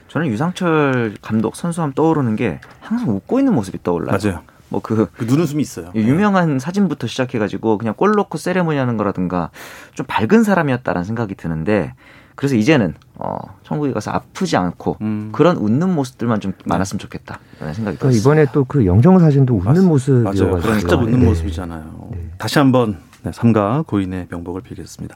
저는 0.07 0.27
유상철 0.27 1.15
감독 1.21 1.55
선수함 1.55 1.93
떠오르는 1.93 2.35
게 2.35 2.59
항상 2.79 3.09
웃고 3.09 3.39
있는 3.39 3.53
모습이 3.53 3.79
떠올라요. 3.83 4.17
맞아요. 4.17 4.41
뭐그 4.69 5.09
그 5.17 5.25
눈웃음이 5.25 5.61
있어요. 5.61 5.91
유명한 5.95 6.57
사진부터 6.57 7.07
시작해가지고 7.07 7.77
그냥 7.77 7.93
골 7.95 8.11
넣고 8.15 8.37
세레모니 8.37 8.77
하는 8.77 8.95
거라든가 8.97 9.49
좀 9.93 10.05
밝은 10.07 10.43
사람이었다라는 10.43 11.03
생각이 11.03 11.35
드는데 11.35 11.93
그래서 12.35 12.55
이제는 12.55 12.93
어, 13.15 13.35
천국에 13.63 13.91
가서 13.91 14.11
아프지 14.11 14.55
않고 14.55 14.97
음. 15.01 15.29
그런 15.33 15.57
웃는 15.57 15.93
모습들만 15.93 16.39
좀 16.39 16.53
많았으면 16.65 16.99
좋겠다. 16.99 17.39
라는 17.59 17.73
생각이 17.73 17.97
그러니까 17.97 18.17
이번에 18.19 18.45
또 18.53 18.63
그 18.63 18.85
영정 18.85 19.19
사진도 19.19 19.55
웃는 19.57 19.85
모습이어가지고 19.85 20.57
맞아요. 20.57 20.79
진짜 20.79 20.95
웃는 20.95 21.19
네. 21.19 21.25
모습이잖아요. 21.25 22.07
네. 22.11 22.29
다시 22.37 22.57
한번 22.59 22.97
네, 23.23 23.31
삼가 23.31 23.83
고인의 23.87 24.27
명복을 24.29 24.61
빌겠습니다. 24.61 25.15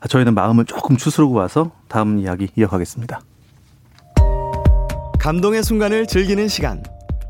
아, 0.00 0.08
저희는 0.08 0.34
마음을 0.34 0.64
조금 0.64 0.96
추스르고 0.96 1.34
와서 1.34 1.70
다음 1.88 2.18
이야기 2.18 2.48
이어가겠습니다. 2.56 3.20
감동의 5.18 5.62
순간을 5.62 6.06
즐기는 6.06 6.48
시간. 6.48 6.82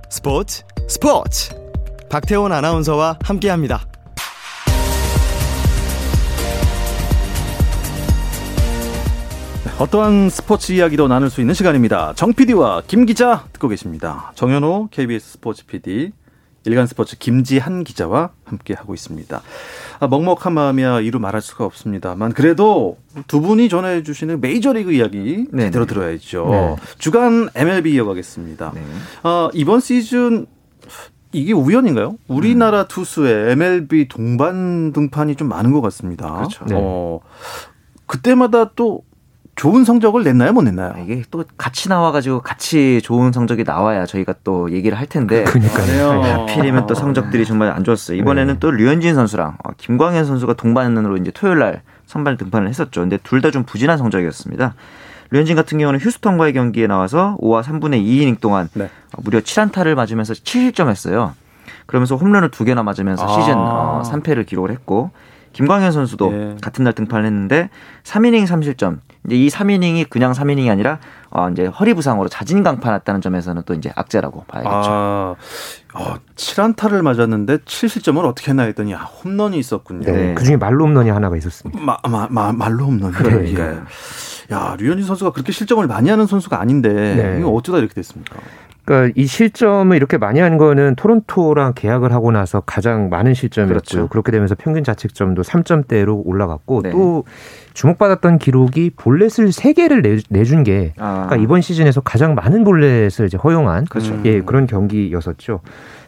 스포츠 0.09 0.64
스포츠. 0.88 1.55
박태원 2.11 2.52
아나운서와 2.52 3.19
함께 3.23 3.49
합니다. 3.49 3.87
어떠한 9.79 10.31
스포츠 10.31 10.73
이야기도 10.73 11.09
나눌 11.09 11.29
수 11.29 11.41
있는 11.41 11.55
시간입니다. 11.55 12.12
정 12.14 12.33
PD와 12.33 12.83
김 12.87 13.05
기자 13.05 13.47
듣고 13.52 13.69
계십니다. 13.69 14.31
정현호 14.37 14.88
KBS 14.93 15.33
스포츠 15.33 15.67
PD, 15.67 16.12
일간 16.64 16.87
스포츠 16.87 17.19
김지한 17.19 17.85
기자와 17.85 18.31
함께 18.45 18.75
하고 18.75 18.95
있습니다. 18.95 19.42
아, 20.00 20.07
먹먹한 20.07 20.52
마음이야 20.52 21.00
이루 21.00 21.19
말할 21.19 21.40
수가 21.42 21.64
없습니다만 21.64 22.33
그래도 22.33 22.99
두 23.26 23.40
분이 23.40 23.69
전해 23.69 24.02
주시는 24.02 24.40
메이저리그 24.40 24.92
이야기 24.92 25.47
네네. 25.50 25.64
제대로 25.66 25.87
들어야죠. 25.87 26.49
네. 26.50 26.76
주간 26.99 27.49
MLB 27.54 27.92
이어가겠습니다. 27.95 28.73
네. 28.75 28.83
어, 29.23 29.49
이번 29.54 29.81
시즌 29.81 30.47
이게 31.33 31.52
우연인가요? 31.52 32.19
우리나라 32.28 32.83
음. 32.83 32.87
투수의 32.88 33.52
MLB 33.52 34.09
동반 34.09 34.92
등판이 34.92 35.37
좀 35.37 35.49
많은 35.49 35.73
것 35.73 35.81
같습니다. 35.81 36.35
그렇죠. 36.35 36.64
네. 36.66 36.75
어, 36.76 37.21
그때마다 38.06 38.73
또 38.75 39.02
좋은 39.54 39.84
성적을 39.84 40.25
냈나요, 40.25 40.52
못 40.52 40.62
냈나요? 40.62 40.95
이게 41.04 41.23
또 41.30 41.45
같이 41.58 41.88
나와가지고 41.88 42.41
같이 42.41 43.00
좋은 43.02 43.32
성적이 43.32 43.65
나와야 43.65 44.06
저희가 44.06 44.34
또 44.45 44.71
얘기를 44.73 44.99
할 44.99 45.06
텐데. 45.06 45.45
그러니까요. 45.45 46.23
네, 46.23 46.30
하필이면 46.30 46.86
또 46.86 46.95
성적들이 46.95 47.45
정말 47.45 47.71
안 47.71 47.84
좋았어요. 47.84 48.17
이번에는 48.17 48.54
네. 48.54 48.60
또 48.60 48.71
류현진 48.71 49.15
선수랑 49.15 49.58
어, 49.62 49.71
김광현 49.76 50.25
선수가 50.25 50.54
동반으로 50.54 51.19
이제 51.19 51.30
토요일 51.34 51.58
날 51.58 51.82
선발 52.06 52.38
등판을 52.38 52.69
했었죠. 52.69 53.02
근데 53.02 53.19
둘 53.23 53.41
다 53.43 53.50
좀 53.50 53.65
부진한 53.65 53.99
성적이었습니다. 53.99 54.75
류현진 55.30 55.54
같은 55.56 55.78
경우는 55.78 56.00
휴스턴과의 56.00 56.54
경기에 56.54 56.86
나와서 56.86 57.36
5와 57.41 57.62
3분의 57.62 58.02
2이닝 58.04 58.41
동안 58.41 58.69
네. 58.75 58.84
어, 58.84 59.21
무려 59.23 59.41
7안타를 59.41 59.95
맞으면서 59.95 60.32
7실점했어요. 60.32 61.32
그러면서 61.86 62.17
홈런을 62.17 62.50
두 62.50 62.65
개나 62.65 62.82
맞으면서 62.82 63.25
아. 63.25 63.28
시즌 63.41 63.54
3패를 64.23 64.41
어, 64.41 64.45
기록을 64.45 64.71
했고 64.71 65.10
김광현 65.52 65.93
선수도 65.93 66.32
예. 66.32 66.56
같은 66.60 66.84
날 66.84 66.93
등판을 66.93 67.25
했는데 67.26 67.71
3이닝 68.04 68.47
3실점. 68.47 69.00
이제 69.26 69.36
이 69.36 69.49
3이닝이 69.49 70.10
그냥 70.10 70.32
3이닝이 70.32 70.71
아니라 70.71 70.99
어 71.30 71.49
이제 71.50 71.67
허리 71.67 71.95
부상으로 71.95 72.28
자진 72.28 72.62
강판했다는 72.62 73.21
점에서는 73.21 73.62
또 73.67 73.75
이제 73.75 73.93
악재라고 73.95 74.45
봐야겠죠. 74.49 74.73
아, 74.75 75.34
어, 75.95 76.15
7안타를 76.34 77.02
맞았는데 77.02 77.58
7실점을 77.58 78.25
어떻게 78.25 78.50
했나 78.50 78.65
했더니 78.65 78.95
아, 78.95 78.99
홈런이 79.02 79.58
있었군요. 79.58 80.10
네. 80.10 80.34
그중에 80.34 80.56
말로 80.56 80.86
홈런이 80.86 81.10
하나가 81.10 81.36
있었습니다. 81.36 81.80
마, 81.80 81.97
마, 82.08 82.26
마, 82.30 82.52
말로 82.52 82.86
홈런이. 82.86 83.12
그러니까요. 83.12 83.84
예. 84.50 84.54
야, 84.54 84.76
류현진 84.78 85.06
선수가 85.06 85.32
그렇게 85.32 85.52
실점을 85.52 85.86
많이 85.86 86.10
하는 86.10 86.26
선수가 86.26 86.60
아닌데 86.60 86.91
네. 86.91 87.36
이거 87.38 87.50
어쩌다 87.50 87.78
이렇게 87.78 87.95
됐습니까? 87.95 88.36
그러니까 88.84 89.12
이 89.16 89.26
실점을 89.26 89.97
이렇게 89.97 90.18
많이 90.18 90.40
한 90.40 90.58
거는 90.58 90.97
토론토랑 90.97 91.75
계약을 91.75 92.12
하고 92.12 92.32
나서 92.32 92.60
가장 92.60 93.08
많은 93.08 93.34
실점이었고요. 93.34 93.78
그렇죠. 93.78 94.08
그렇게 94.08 94.32
되면서 94.32 94.54
평균 94.56 94.82
자책점도 94.82 95.42
3점대로 95.42 96.21
올라갔고 96.25 96.82
네. 96.82 96.90
또 96.90 97.25
주목받았던 97.75 98.38
기록이 98.38 98.90
볼넷을 98.97 99.47
3개를 99.49 100.23
내준 100.28 100.64
게 100.64 100.95
아. 100.99 101.26
그러니까 101.26 101.36
이번 101.36 101.60
시즌에서 101.60 102.00
가장 102.00 102.34
많은 102.34 102.64
볼넷을 102.64 103.26
이제 103.26 103.36
허용한 103.36 103.84
그렇죠. 103.86 104.21
예, 104.25 104.40
그런 104.40 104.66
경기였었죠. 104.66 105.60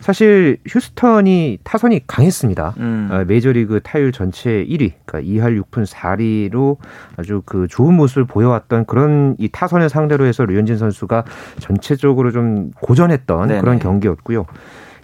사실 0.05 0.59
휴스턴이 0.69 1.61
타선이 1.65 2.07
강했습니다. 2.07 2.75
음. 2.77 3.09
어, 3.11 3.25
메이저리그 3.27 3.81
타율 3.83 4.13
전체 4.13 4.63
1위, 4.69 4.93
그러니까 5.07 5.21
2할 5.23 5.59
6푼 5.63 5.87
4리로 5.91 6.77
아주 7.17 7.41
그 7.47 7.67
좋은 7.71 7.95
모습을 7.95 8.27
보여왔던 8.27 8.85
그런 8.85 9.35
이 9.39 9.49
타선을 9.49 9.89
상대로 9.89 10.27
해서 10.27 10.45
류현진 10.45 10.77
선수가 10.77 11.25
전체적으로 11.59 12.33
좀 12.33 12.73
고전했던 12.83 13.49
네네. 13.49 13.61
그런 13.63 13.79
경기였고요. 13.79 14.45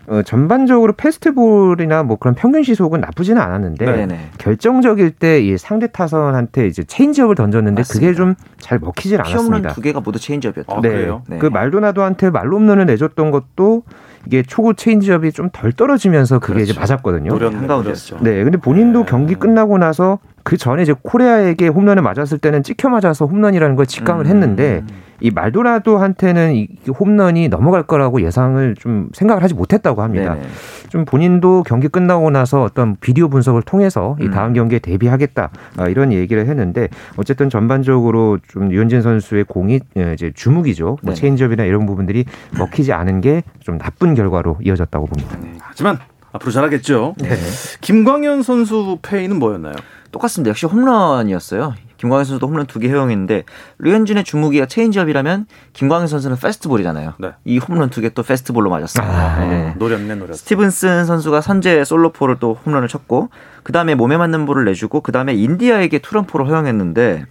어, 0.08 0.22
전반적으로 0.22 0.92
패스트볼이나 0.92 2.02
뭐 2.02 2.16
그런 2.16 2.34
평균 2.34 2.62
시속은 2.62 3.00
나쁘지는 3.00 3.40
않았는데 3.40 3.86
네네. 3.86 4.30
결정적일 4.36 5.12
때 5.12 5.40
이 5.40 5.56
상대 5.56 5.86
타선한테 5.86 6.66
이제 6.66 6.82
체인지업을 6.84 7.36
던졌는데 7.36 7.80
맞습니다. 7.80 8.06
그게 8.06 8.14
좀 8.14 8.34
잘 8.58 8.78
먹히질 8.78 9.18
않았습니다. 9.20 9.72
두 9.72 9.80
개가 9.80 10.00
모두 10.00 10.18
체인지업이었죠. 10.18 10.70
아, 10.70 10.80
네. 10.82 11.10
네. 11.26 11.38
그 11.38 11.46
말도나도한테 11.46 12.28
말로 12.30 12.58
홈런을 12.58 12.84
내줬던 12.86 13.30
것도 13.30 13.82
이게 14.26 14.42
초구 14.42 14.74
체인지업이 14.74 15.32
좀 15.32 15.50
덜 15.52 15.72
떨어지면서 15.72 16.38
그게 16.38 16.54
그렇죠. 16.54 16.72
이제 16.72 16.80
맞았거든요. 16.80 17.32
한가운데였죠. 17.32 18.18
네, 18.20 18.44
근데 18.44 18.58
본인도 18.58 19.00
네. 19.00 19.06
경기 19.08 19.34
끝나고 19.34 19.78
나서 19.78 20.18
그 20.42 20.56
전에 20.56 20.82
이제 20.82 20.94
코레아에게 21.02 21.68
홈런을 21.68 22.02
맞았을 22.02 22.38
때는 22.38 22.62
찍혀 22.62 22.88
맞아서 22.88 23.26
홈런이라는 23.26 23.76
걸 23.76 23.86
직감을 23.86 24.26
음. 24.26 24.30
했는데 24.30 24.84
이 25.20 25.30
말도라도한테는 25.30 26.54
이 26.54 26.68
홈런이 26.88 27.48
넘어갈 27.48 27.82
거라고 27.82 28.22
예상을 28.22 28.74
좀 28.78 29.08
생각을 29.12 29.42
하지 29.42 29.54
못했다고 29.54 30.02
합니다. 30.02 30.34
네네. 30.34 30.46
좀 30.88 31.04
본인도 31.04 31.62
경기 31.66 31.88
끝나고 31.88 32.30
나서 32.30 32.62
어떤 32.62 32.96
비디오 32.96 33.28
분석을 33.28 33.62
통해서 33.62 34.16
이 34.20 34.24
음. 34.24 34.30
다음 34.30 34.52
경기에 34.54 34.80
대비하겠다 34.80 35.50
아, 35.76 35.88
이런 35.88 36.12
얘기를 36.12 36.46
했는데 36.46 36.88
어쨌든 37.16 37.48
전반적으로 37.50 38.38
좀 38.48 38.72
류현진 38.72 39.02
선수의 39.02 39.44
공이 39.44 39.80
예, 39.96 40.12
이제 40.14 40.32
주무기죠. 40.34 40.98
뭐 41.02 41.14
체인지업이나 41.14 41.64
이런 41.64 41.86
부분들이 41.86 42.24
먹히지 42.58 42.92
않은 42.92 43.20
게 43.20 43.42
좀 43.60 43.78
나쁜 43.78 44.14
결과로 44.14 44.58
이어졌다고 44.64 45.06
봅니다. 45.06 45.36
네. 45.40 45.56
하지만 45.60 45.98
앞으로 46.32 46.50
잘하겠죠. 46.50 47.14
네. 47.18 47.28
김광현 47.80 48.42
선수 48.42 48.98
패인은 49.02 49.38
뭐였나요? 49.38 49.74
똑같습니다. 50.12 50.50
역시 50.50 50.66
홈런이었어요. 50.66 51.74
김광현 52.00 52.24
선수도 52.24 52.46
홈런 52.46 52.64
두 52.66 52.80
개 52.80 52.88
허용했는데 52.88 53.44
류현진의 53.78 54.24
주무기가 54.24 54.64
체인지업이라면 54.64 55.46
김광현 55.74 56.06
선수는 56.08 56.38
패스트볼이잖아요. 56.38 57.12
네. 57.18 57.32
이 57.44 57.58
홈런 57.58 57.90
두 57.90 58.00
개 58.00 58.11
또 58.11 58.22
패스트볼로 58.22 58.70
맞았습니다. 58.70 59.12
아, 59.14 59.44
네. 59.44 59.74
노렸네 59.78 60.14
노렸. 60.14 60.34
스티븐슨 60.36 61.04
선수가 61.04 61.42
선제 61.42 61.84
솔로포를 61.84 62.36
또 62.40 62.58
홈런을 62.64 62.88
쳤고 62.88 63.28
그 63.62 63.72
다음에 63.72 63.94
몸에 63.94 64.16
맞는 64.16 64.46
볼을 64.46 64.64
내주고 64.64 65.02
그 65.02 65.12
다음에 65.12 65.34
인디아에게 65.34 65.98
투런포를 65.98 66.48
허용했는데 66.48 67.26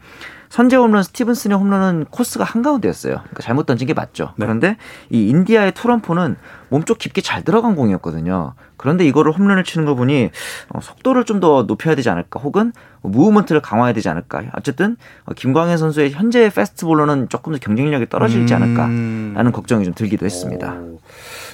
선제 0.49 0.75
홈런 0.75 1.03
스티븐슨의 1.03 1.57
홈런은 1.57 2.05
코스가 2.09 2.43
한가운데였어요. 2.43 3.13
그러니까 3.15 3.41
잘못 3.41 3.65
던진 3.65 3.87
게 3.87 3.93
맞죠. 3.93 4.33
네. 4.35 4.45
그런데 4.45 4.77
이 5.09 5.29
인디아의 5.29 5.73
투런포는 5.73 6.37
몸쪽 6.69 6.97
깊게 6.97 7.21
잘 7.21 7.43
들어간 7.43 7.75
공이었거든요. 7.75 8.53
그런데 8.77 9.05
이거를 9.05 9.31
홈런을 9.31 9.63
치는 9.63 9.85
거 9.85 9.95
보니 9.95 10.29
어, 10.69 10.79
속도를 10.81 11.25
좀 11.25 11.39
더 11.39 11.63
높여야 11.63 11.95
되지 11.95 12.09
않을까 12.09 12.39
혹은 12.41 12.73
무브먼트를 13.01 13.61
강화해야 13.61 13.93
되지 13.93 14.09
않을까. 14.09 14.43
어쨌든 14.57 14.97
어, 15.23 15.33
김광현 15.33 15.77
선수의 15.77 16.11
현재 16.11 16.49
패스트볼로는 16.49 17.29
조금 17.29 17.53
더 17.53 17.59
경쟁력이 17.59 18.09
떨어지지 18.09 18.53
않을까라는 18.53 19.45
음... 19.45 19.51
걱정이 19.53 19.85
좀 19.85 19.93
들기도 19.93 20.25
했습니다. 20.25 20.73
오... 20.73 20.99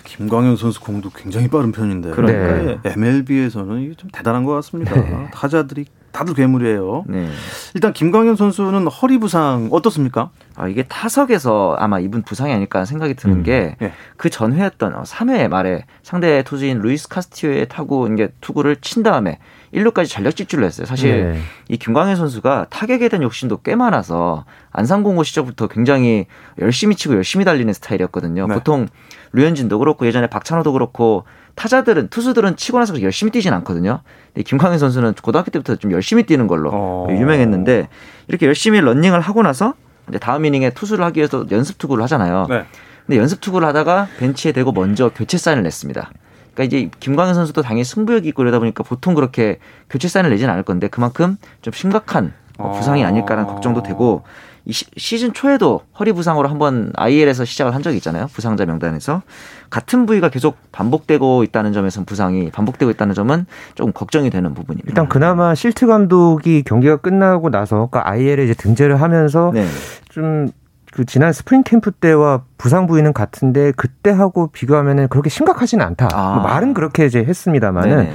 김광현 0.06 0.58
선수 0.58 0.82
공도 0.82 1.12
굉장히 1.12 1.48
빠른 1.50 1.72
편인데 1.72 2.12
그러니까 2.12 2.90
MLB에서는 2.90 3.82
이게 3.82 3.94
좀 3.96 4.10
대단한 4.12 4.44
것 4.44 4.54
같습니다. 4.54 4.96
네. 4.96 5.30
타자들이 5.34 5.86
다들 6.16 6.34
괴물이에요. 6.34 7.04
네. 7.08 7.28
일단 7.74 7.92
김광현 7.92 8.38
선수는 8.38 8.88
허리 8.88 9.18
부상 9.18 9.68
어떻습니까? 9.72 10.30
아, 10.56 10.70
이게 10.70 10.84
타석에서 10.84 11.76
아마 11.78 12.00
입은 12.00 12.22
부상이 12.22 12.54
아닐까 12.54 12.86
생각이 12.86 13.16
드는 13.16 13.38
음. 13.38 13.44
게 13.44 13.57
그 13.57 13.76
네. 13.80 13.94
그 14.16 14.30
전회였던 14.30 15.04
3회 15.04 15.50
말에 15.50 15.84
상대 16.04 16.42
투수인 16.44 16.80
루이스 16.80 17.10
카스티요의 17.10 17.68
타구 17.68 18.08
이게 18.10 18.30
투구를 18.40 18.78
친 18.78 19.04
다음에 19.04 19.40
1루까지 19.74 20.10
전력 20.10 20.38
질주를 20.38 20.66
했어요. 20.66 20.86
사실 20.86 21.34
네. 21.34 21.40
이 21.68 21.76
김광현 21.76 22.16
선수가 22.16 22.68
타격에 22.70 23.10
대한 23.10 23.22
욕심도 23.22 23.58
꽤 23.58 23.76
많아서 23.76 24.46
안산공고 24.72 25.24
시절부터 25.24 25.68
굉장히 25.68 26.28
열심히 26.60 26.96
치고 26.96 27.16
열심히 27.16 27.44
달리는 27.44 27.74
스타일이었거든요. 27.74 28.48
네. 28.48 28.54
보통 28.54 28.88
류현진도 29.34 29.80
그렇고 29.80 30.08
예전에 30.08 30.28
박찬호도 30.28 30.72
그렇고 30.72 31.26
타자들은 31.56 32.10
투수들은 32.10 32.58
치고 32.58 32.80
나서 32.80 33.02
열심히 33.02 33.32
뛰진 33.32 33.54
않거든요. 33.54 34.02
김광현 34.44 34.78
선수는 34.78 35.14
고등학교 35.22 35.52
때부터 35.52 35.76
좀 35.78 35.92
열심히 35.92 36.24
뛰는 36.24 36.48
걸로 36.48 36.70
어. 36.74 37.08
유명했는데 37.10 37.88
이렇게 38.28 38.46
열심히 38.46 38.82
런닝을 38.82 39.20
하고 39.22 39.42
나서 39.42 39.74
이제 40.10 40.20
다음 40.20 40.46
이닝에 40.46 40.72
투수를 40.72 41.04
하기 41.06 41.20
위해서 41.20 41.46
연습 41.52 41.78
투구를 41.78 42.04
하잖아요. 42.04 42.48
네. 42.50 42.66
근데 43.06 43.20
연습 43.20 43.42
투구를 43.42 43.68
하다가 43.68 44.08
벤치에 44.20 44.52
대고 44.52 44.72
먼저 44.72 45.10
교체 45.10 45.38
사인을 45.38 45.64
냈습니다. 45.64 46.12
그러니까 46.54 46.64
이제 46.64 46.90
김광현 47.00 47.34
선수도 47.36 47.62
당연히 47.62 47.84
승부욕이 47.84 48.28
있고 48.30 48.42
이러다 48.44 48.60
보니까 48.60 48.84
보통 48.84 49.14
그렇게 49.14 49.60
교체 49.90 50.08
사인을 50.08 50.32
내지는 50.32 50.52
않을 50.54 50.64
건데 50.64 50.88
그만큼 50.88 51.38
좀 51.62 51.74
심각한 51.74 52.34
부상이 52.58 53.04
아닐까라는 53.04 53.50
걱정도 53.50 53.84
되고 53.84 54.24
이 54.55 54.55
시즌 54.72 55.34
초에도 55.34 55.82
허리 56.00 56.12
부상으로 56.12 56.48
한번 56.50 56.92
IL에서 56.96 57.46
시작을 57.46 57.76
한 57.76 57.84
적이 57.84 57.98
있잖아요. 57.98 58.28
부상자 58.34 58.66
명단에서 58.66 59.22
같은 59.70 60.06
부위가 60.06 60.30
계속 60.30 60.58
반복되고 60.72 61.44
있다는 61.44 61.74
점에서는 61.74 62.06
부상이 62.06 62.50
반복되고 62.52 62.90
있다는 62.92 63.14
점은 63.14 63.46
조금 63.76 63.94
걱정이 63.94 64.30
되는 64.30 64.54
부분입니다. 64.54 64.90
일단 64.90 65.08
그나마 65.08 65.54
실트 65.54 65.86
감독이 65.88 66.64
경기가 66.64 66.98
끝나고 66.98 67.50
나서 67.50 67.88
그러니까 67.92 68.10
IL에 68.10 68.44
이제 68.46 68.54
등재를 68.54 69.02
하면서 69.02 69.52
네. 69.54 69.68
좀그 70.10 71.06
지난 71.06 71.32
스프링 71.32 71.64
캠프 71.64 71.92
때와 71.92 72.44
부상 72.58 72.88
부위는 72.88 73.14
같은데 73.14 73.72
그때하고 73.72 74.48
비교하면은 74.48 75.10
그렇게 75.10 75.30
심각하지는 75.30 75.86
않다. 75.86 76.10
아. 76.14 76.36
뭐 76.36 76.44
말은 76.44 76.74
그렇게 76.74 77.06
이제 77.06 77.24
했습니다만은 77.24 78.10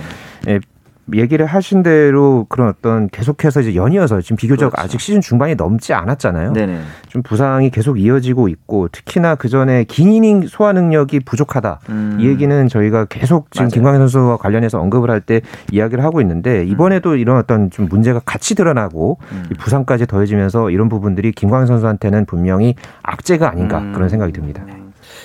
예, 0.48 0.60
얘기를 1.14 1.46
하신 1.46 1.82
대로 1.82 2.46
그런 2.48 2.68
어떤 2.68 3.08
계속해서 3.08 3.60
이제 3.62 3.74
연이어서 3.74 4.20
지금 4.20 4.36
비교적 4.36 4.70
그렇죠. 4.70 4.84
아직 4.84 5.00
시즌 5.00 5.20
중반이 5.20 5.54
넘지 5.54 5.92
않았잖아요. 5.94 6.52
네네. 6.52 6.80
좀 7.08 7.22
부상이 7.22 7.70
계속 7.70 7.98
이어지고 8.00 8.48
있고 8.48 8.88
특히나 8.88 9.34
그 9.34 9.48
전에 9.48 9.84
긴 9.84 10.12
이닝 10.12 10.46
소화 10.46 10.72
능력이 10.72 11.20
부족하다. 11.20 11.80
음. 11.88 12.16
이 12.20 12.26
얘기는 12.26 12.68
저희가 12.68 13.06
계속 13.06 13.50
지금 13.50 13.68
김광현 13.68 14.00
선수와 14.00 14.36
관련해서 14.36 14.80
언급을 14.80 15.10
할 15.10 15.20
때 15.20 15.42
이야기를 15.70 16.02
하고 16.02 16.20
있는데 16.22 16.64
이번에도 16.64 17.14
이런 17.16 17.36
어떤 17.36 17.70
좀 17.70 17.88
문제가 17.90 18.20
같이 18.24 18.54
드러나고 18.54 19.18
음. 19.32 19.44
부상까지 19.58 20.06
더해지면서 20.06 20.70
이런 20.70 20.88
부분들이 20.88 21.32
김광현 21.32 21.66
선수한테는 21.66 22.24
분명히 22.24 22.74
악재가 23.02 23.50
아닌가 23.50 23.78
음. 23.80 23.92
그런 23.92 24.08
생각이 24.08 24.32
듭니다. 24.32 24.62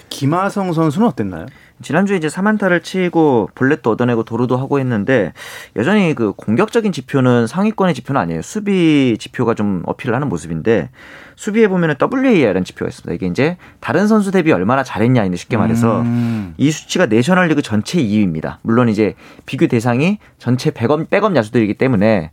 김하성 0.09 0.73
선수는 0.73 1.07
어땠나요? 1.07 1.45
지난주에 1.81 2.15
이제 2.17 2.27
3안타를 2.27 2.81
치고 2.83 3.49
볼넷도 3.53 3.91
얻어내고 3.91 4.23
도루도 4.23 4.55
하고 4.57 4.79
했는데 4.79 5.33
여전히 5.75 6.15
그 6.15 6.31
공격적인 6.31 6.91
지표는 6.91 7.47
상위권의 7.47 7.93
지표는 7.93 8.21
아니에요. 8.21 8.41
수비 8.41 9.17
지표가 9.19 9.55
좀 9.55 9.83
어필을 9.85 10.15
하는 10.15 10.29
모습인데 10.29 10.89
수비에 11.35 11.67
보면은 11.67 11.95
WAR이라는 12.01 12.63
지표가 12.63 12.87
있습니다. 12.87 13.13
이게 13.13 13.27
이제 13.27 13.57
다른 13.81 14.07
선수 14.07 14.31
대비 14.31 14.53
얼마나 14.53 14.83
잘했냐인데 14.83 15.35
쉽게 15.35 15.57
말해서 15.57 16.01
음. 16.01 16.53
이 16.57 16.71
수치가 16.71 17.07
내셔널리그 17.07 17.61
전체 17.61 18.01
2위입니다. 18.01 18.57
물론 18.61 18.87
이제 18.87 19.15
비교 19.45 19.67
대상이 19.67 20.19
전체 20.37 20.71
백업 20.71 21.09
백업 21.09 21.35
야수들이기 21.35 21.73
때문에 21.73 22.31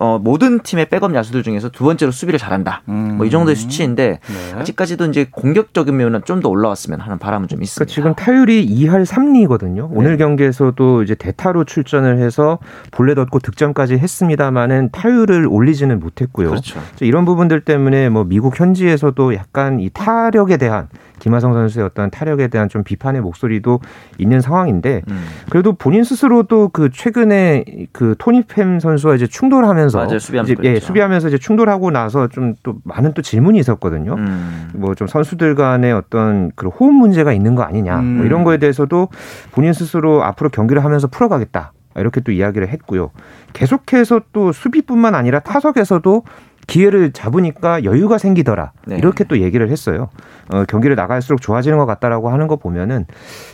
어, 0.00 0.18
모든 0.18 0.60
팀의 0.60 0.86
백업 0.86 1.14
야수들 1.14 1.42
중에서 1.42 1.68
두 1.68 1.84
번째로 1.84 2.12
수비를 2.12 2.38
잘한다. 2.38 2.82
음. 2.88 3.16
뭐이 3.18 3.30
정도의 3.30 3.56
수치인데 3.56 4.20
네. 4.20 4.58
아직까지도 4.58 5.06
이제 5.06 5.26
공격적인 5.30 5.96
면은 5.96 6.20
좀 6.24 6.42
더 6.42 6.48
올라왔으면 6.48 6.98
하는 6.98 7.18
바람은 7.18 7.46
좀 7.46 7.62
있습니다. 7.62 7.92
그러니까 7.92 7.94
지금 7.94 8.14
타율이 8.14 8.66
2할 8.68 9.06
3리거든요. 9.06 9.88
오늘 9.92 10.12
네. 10.12 10.16
경기에서도 10.16 11.04
이제 11.04 11.14
대타로 11.14 11.64
출전을 11.64 12.18
해서 12.18 12.58
볼넷 12.90 13.16
얻고 13.18 13.38
득점까지 13.38 13.94
했습니다만은 13.98 14.90
타율을 14.90 15.46
올리지는 15.46 16.00
못했고요. 16.00 16.48
그렇죠. 16.48 16.80
이런 17.00 17.24
부분들 17.24 17.60
때문에 17.60 18.08
뭐 18.08 18.24
미국 18.24 18.58
현지에서도 18.58 19.34
약간 19.34 19.78
이 19.78 19.88
타력에 19.90 20.56
대한 20.56 20.88
김하성 21.22 21.52
선수의 21.52 21.84
어떤 21.84 22.10
타력에 22.10 22.48
대한 22.48 22.68
좀 22.68 22.82
비판의 22.82 23.20
목소리도 23.20 23.80
있는 24.18 24.40
상황인데 24.40 25.02
음. 25.08 25.24
그래도 25.50 25.72
본인 25.72 26.04
스스로도 26.04 26.70
그 26.70 26.90
최근에 26.90 27.64
그 27.92 28.16
토니 28.18 28.42
팸 28.42 28.80
선수와 28.80 29.14
이제 29.14 29.26
충돌하면서 29.26 29.98
맞아요, 29.98 30.18
수비하면서 30.18 30.52
이제, 30.52 30.68
예, 30.68 30.80
수비하면서 30.80 31.28
이제 31.28 31.38
충돌하고 31.38 31.90
나서 31.90 32.28
좀 32.28 32.52
또 32.62 32.76
많은 32.84 33.12
또 33.14 33.22
질문이 33.22 33.58
있었거든요. 33.58 34.14
음. 34.14 34.70
뭐좀 34.74 35.06
선수들 35.06 35.54
간의 35.54 35.92
어떤 35.92 36.52
그 36.54 36.68
호흡 36.68 36.92
문제가 36.92 37.32
있는 37.32 37.54
거 37.54 37.62
아니냐 37.62 37.96
뭐 37.96 38.02
음. 38.02 38.16
뭐 38.18 38.26
이런 38.26 38.44
거에 38.44 38.58
대해서도 38.58 39.08
본인 39.52 39.72
스스로 39.72 40.22
앞으로 40.22 40.50
경기를 40.50 40.84
하면서 40.84 41.06
풀어가겠다. 41.06 41.72
이렇게 41.96 42.20
또 42.20 42.32
이야기를 42.32 42.68
했고요. 42.68 43.10
계속해서 43.52 44.22
또 44.32 44.52
수비뿐만 44.52 45.14
아니라 45.14 45.40
타석에서도 45.40 46.22
기회를 46.66 47.12
잡으니까 47.12 47.84
여유가 47.84 48.18
생기더라. 48.18 48.72
네. 48.86 48.96
이렇게 48.96 49.24
또 49.24 49.38
얘기를 49.40 49.68
했어요. 49.70 50.08
어, 50.50 50.64
경기를 50.64 50.96
나갈수록 50.96 51.40
좋아지는 51.40 51.78
것 51.78 51.86
같다라고 51.86 52.30
하는 52.30 52.46
거 52.46 52.56
보면은 52.56 53.06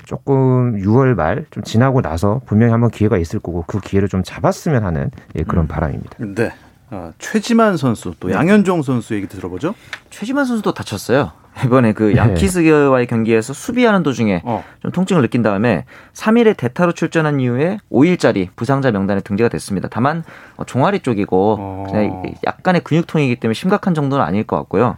조금 0.04 0.76
6월 0.76 1.14
말 1.14 1.44
좀 1.50 1.62
지나고 1.62 2.02
나서 2.02 2.40
분명히 2.46 2.72
한번 2.72 2.90
기회가 2.90 3.16
있을 3.18 3.38
거고 3.40 3.64
그 3.66 3.80
기회를 3.80 4.08
좀 4.08 4.22
잡았으면 4.22 4.84
하는 4.84 5.10
예, 5.36 5.42
그런 5.42 5.64
음. 5.64 5.68
바람입니다. 5.68 6.16
네. 6.18 6.52
어, 6.90 7.12
최지만 7.18 7.77
선수 7.77 8.14
또 8.18 8.29
네. 8.29 8.35
양현종 8.35 8.83
선수 8.83 9.14
얘기 9.14 9.27
들어보죠. 9.27 9.74
최지만 10.11 10.44
선수도 10.44 10.72
다쳤어요. 10.72 11.33
이번에 11.64 11.92
그 11.92 12.05
네. 12.05 12.16
양키스와의 12.16 13.07
경기에서 13.07 13.53
수비하는 13.53 14.03
도중에 14.03 14.42
어. 14.44 14.64
좀 14.81 14.92
통증을 14.92 15.22
느낀 15.22 15.42
다음에 15.42 15.85
3일에 16.14 16.57
대타로 16.57 16.92
출전한 16.92 17.40
이후에 17.40 17.79
5일짜리 17.90 18.48
부상자 18.55 18.90
명단에 18.90 19.20
등재가 19.20 19.48
됐습니다. 19.48 19.88
다만 19.90 20.22
어, 20.57 20.64
종아리 20.64 21.01
쪽이고 21.01 21.57
어. 21.59 21.87
그냥 21.88 22.22
약간의 22.46 22.83
근육통이기 22.85 23.37
때문에 23.37 23.55
심각한 23.55 23.94
정도는 23.94 24.24
아닐 24.24 24.44
것 24.44 24.57
같고요. 24.57 24.96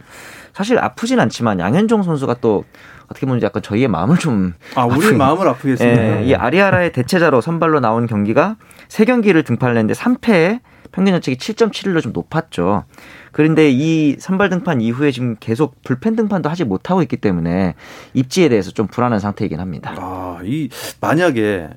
사실 0.53 0.77
아프진 0.77 1.19
않지만 1.19 1.59
양현종 1.59 2.03
선수가 2.03 2.35
또 2.41 2.65
어떻게 3.05 3.25
보면 3.25 3.41
약간 3.41 3.61
저희의 3.61 3.87
마음을 3.87 4.17
좀 4.17 4.53
아, 4.75 4.85
우리 4.85 4.95
아프게, 4.95 5.17
마음을 5.17 5.47
아프게 5.47 5.71
했습니다. 5.71 6.21
예, 6.21 6.25
이 6.25 6.35
아리아라의 6.35 6.91
대체자로 6.93 7.41
선발로 7.41 7.79
나온 7.79 8.07
경기가 8.07 8.55
세 8.87 9.05
경기를 9.05 9.43
등판을 9.43 9.75
했는데 9.75 9.93
3패에 9.93 10.59
평균 10.91 11.13
자책이 11.13 11.37
7.7로 11.37 12.01
좀 12.01 12.13
높았죠. 12.13 12.85
그런데 13.31 13.69
이 13.69 14.17
선발 14.19 14.49
등판 14.49 14.81
이후에 14.81 15.11
지금 15.11 15.35
계속 15.39 15.81
불펜 15.83 16.15
등판도 16.15 16.49
하지 16.49 16.63
못하고 16.65 17.01
있기 17.01 17.17
때문에 17.17 17.75
입지에 18.13 18.49
대해서 18.49 18.71
좀 18.71 18.87
불안한 18.87 19.19
상태이긴 19.19 19.59
합니다. 19.59 19.95
아, 19.97 20.39
이 20.43 20.69
만약에 20.99 21.69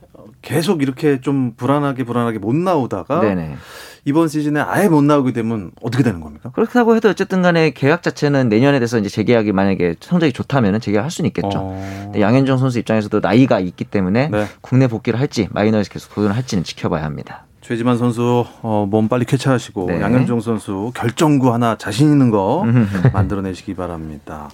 계속 0.43 0.83
이렇게 0.83 1.21
좀 1.21 1.55
불안하게 1.57 2.05
불안하게 2.05 2.39
못 2.39 2.55
나오다가 2.55 3.21
네네. 3.21 3.57
이번 4.05 4.29
시즌에 4.29 4.61
아예 4.61 4.89
못 4.89 5.03
나오게 5.03 5.33
되면 5.33 5.71
어떻게 5.81 6.05
되는 6.05 6.21
겁니까? 6.21 6.51
그렇다고 6.51 6.95
해도 6.95 7.09
어쨌든 7.09 7.41
간에 7.41 7.71
계약 7.71 8.03
자체는 8.03 8.51
내년에 8.51 8.79
돼서 8.79 8.99
이제 8.99 9.09
재계약이 9.09 9.53
만약에 9.53 9.97
성적이 10.01 10.35
좋다면 10.35 10.81
재계약할 10.81 11.11
수는 11.11 11.29
있겠죠. 11.29 11.51
어... 11.55 12.13
양현종 12.19 12.59
선수 12.59 12.79
입장에서도 12.79 13.21
나이가 13.21 13.61
있기 13.61 13.85
때문에 13.85 14.29
네. 14.29 14.47
국내 14.61 14.89
복귀를 14.89 15.19
할지 15.19 15.49
마이너에서 15.53 15.91
계속 15.91 16.15
도전을 16.15 16.37
할지는 16.37 16.65
지켜봐야 16.65 17.03
합니다. 17.05 17.44
최지만 17.65 17.97
선수 17.97 18.45
어, 18.61 18.87
몸 18.89 19.09
빨리 19.09 19.25
쾌차하시고 19.25 19.87
네. 19.87 20.01
양현종 20.03 20.41
선수 20.41 20.93
결정구 20.95 21.53
하나 21.53 21.77
자신 21.77 22.11
있는 22.11 22.31
거 22.31 22.67
만들어내시기 23.15 23.75
바랍니다. 23.75 24.51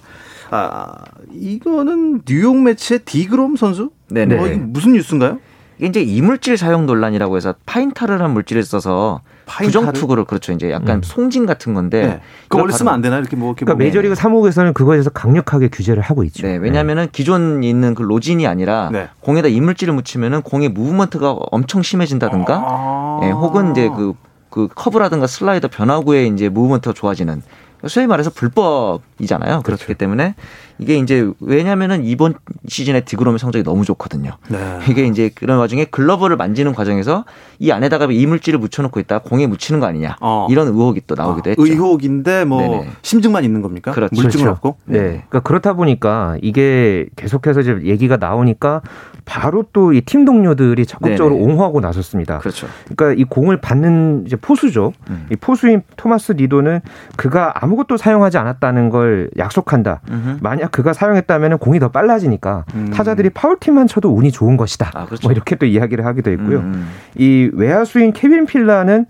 아 0.49 0.93
이거는 1.33 2.21
뉴욕 2.25 2.55
메츠의 2.55 3.01
디그롬 3.03 3.57
선수? 3.57 3.91
네네. 4.09 4.35
뭐, 4.35 4.47
무슨 4.47 4.93
뉴스인가요? 4.93 5.39
이게 5.77 5.87
이제 5.87 6.01
이물질 6.01 6.57
사용 6.57 6.85
논란이라고 6.85 7.35
해서 7.35 7.53
pine 7.65 7.85
tar라는 7.85 8.31
물질을 8.33 8.63
써서 8.63 9.19
부정 9.57 9.91
투구를 9.91 10.25
그렇죠. 10.25 10.51
이제 10.51 10.71
약간 10.71 10.97
음. 10.97 11.01
송진 11.03 11.45
같은 11.45 11.73
건데 11.73 12.05
네. 12.05 12.21
그걸 12.43 12.61
원래 12.61 12.73
쓰면 12.73 12.93
안 12.93 13.01
되나 13.01 13.17
이렇게 13.17 13.35
뭐 13.35 13.49
이렇게 13.49 13.65
그러니까 13.65 13.83
메이저리그 13.83 14.15
사무국에서는 14.15 14.73
그거에 14.73 14.95
대해서 14.95 15.09
강력하게 15.09 15.69
규제를 15.69 16.01
하고 16.01 16.23
있죠. 16.23 16.47
네, 16.47 16.57
왜냐하면은 16.57 17.05
네. 17.05 17.09
기존 17.11 17.63
있는 17.63 17.95
그 17.95 18.03
로진이 18.03 18.47
아니라 18.47 18.89
네. 18.91 19.09
공에다 19.19 19.47
이물질을 19.47 19.93
묻히면은 19.93 20.41
공의 20.41 20.69
movement가 20.69 21.31
엄청 21.51 21.81
심해진다든가, 21.81 22.55
아~ 22.55 23.17
네, 23.21 23.31
혹은 23.31 23.71
이제 23.71 23.89
그, 23.89 24.13
그 24.49 24.67
커브라든가 24.73 25.27
슬라이더 25.27 25.67
변화구에 25.69 26.27
이제 26.27 26.49
movement가 26.49 26.93
좋아지는 26.93 27.41
소위 27.87 28.07
말해서 28.07 28.29
불법 28.29 29.01
이잖아요. 29.21 29.61
그렇기 29.63 29.85
그렇죠. 29.85 29.97
때문에 29.97 30.35
이게 30.79 30.97
이제 30.97 31.29
왜냐면은 31.39 32.03
이번 32.03 32.33
시즌에 32.67 33.01
디그롬의 33.01 33.37
성적이 33.39 33.63
너무 33.63 33.85
좋거든요. 33.85 34.31
네. 34.49 34.79
이게 34.89 35.05
이제 35.05 35.29
그런 35.33 35.59
와중에 35.59 35.85
글러브를 35.85 36.37
만지는 36.37 36.73
과정에서 36.73 37.23
이 37.59 37.71
안에다가 37.71 38.07
이물질을 38.11 38.57
묻혀놓고 38.59 38.99
있다 39.01 39.19
공에 39.19 39.45
묻히는 39.45 39.79
거 39.79 39.85
아니냐 39.85 40.15
어. 40.21 40.47
이런 40.49 40.67
의혹이 40.67 41.01
또 41.05 41.13
나오기도 41.15 41.49
아, 41.49 41.51
했죠. 41.51 41.63
의혹인데 41.63 42.45
뭐 42.45 42.61
네네. 42.61 42.89
심증만 43.03 43.43
있는 43.43 43.61
겁니까? 43.61 43.91
그렇죠. 43.91 44.15
물증은 44.15 44.45
그렇죠. 44.45 44.51
없고. 44.51 44.77
네. 44.85 44.99
그러니까 44.99 45.39
그렇다 45.41 45.73
보니까 45.73 46.35
이게 46.41 47.05
계속해서 47.15 47.61
이제 47.61 47.79
얘기가 47.83 48.17
나오니까 48.17 48.81
바로 49.25 49.63
또 49.71 49.93
이 49.93 50.01
팀 50.01 50.25
동료들이 50.25 50.85
적극적으로 50.87 51.35
네네. 51.35 51.45
옹호하고 51.45 51.79
나섰습니다. 51.79 52.39
그렇죠. 52.39 52.67
그러니까 52.95 53.21
이 53.21 53.23
공을 53.23 53.57
받는 53.61 54.23
이제 54.25 54.35
포수죠. 54.35 54.93
음. 55.09 55.27
이 55.31 55.35
포수인 55.35 55.83
토마스 55.95 56.31
니도는 56.31 56.81
그가 57.17 57.53
아무것도 57.63 57.97
사용하지 57.97 58.37
않았다는 58.39 58.89
걸 58.89 59.10
약속한다. 59.37 60.01
음흠. 60.09 60.37
만약 60.41 60.71
그가 60.71 60.93
사용했다면 60.93 61.57
공이 61.59 61.79
더 61.79 61.89
빨라지니까 61.89 62.65
음. 62.75 62.91
타자들이 62.93 63.29
파울팁만 63.31 63.87
쳐도 63.87 64.09
운이 64.09 64.31
좋은 64.31 64.57
것이다. 64.57 64.91
아, 64.93 65.05
그렇죠. 65.05 65.27
뭐 65.27 65.31
이렇게 65.31 65.55
또 65.55 65.65
이야기를 65.65 66.05
하기도 66.05 66.31
했고요. 66.31 66.59
음. 66.59 66.87
이 67.15 67.49
외야수인 67.53 68.13
케빈 68.13 68.45
필라는 68.45 69.05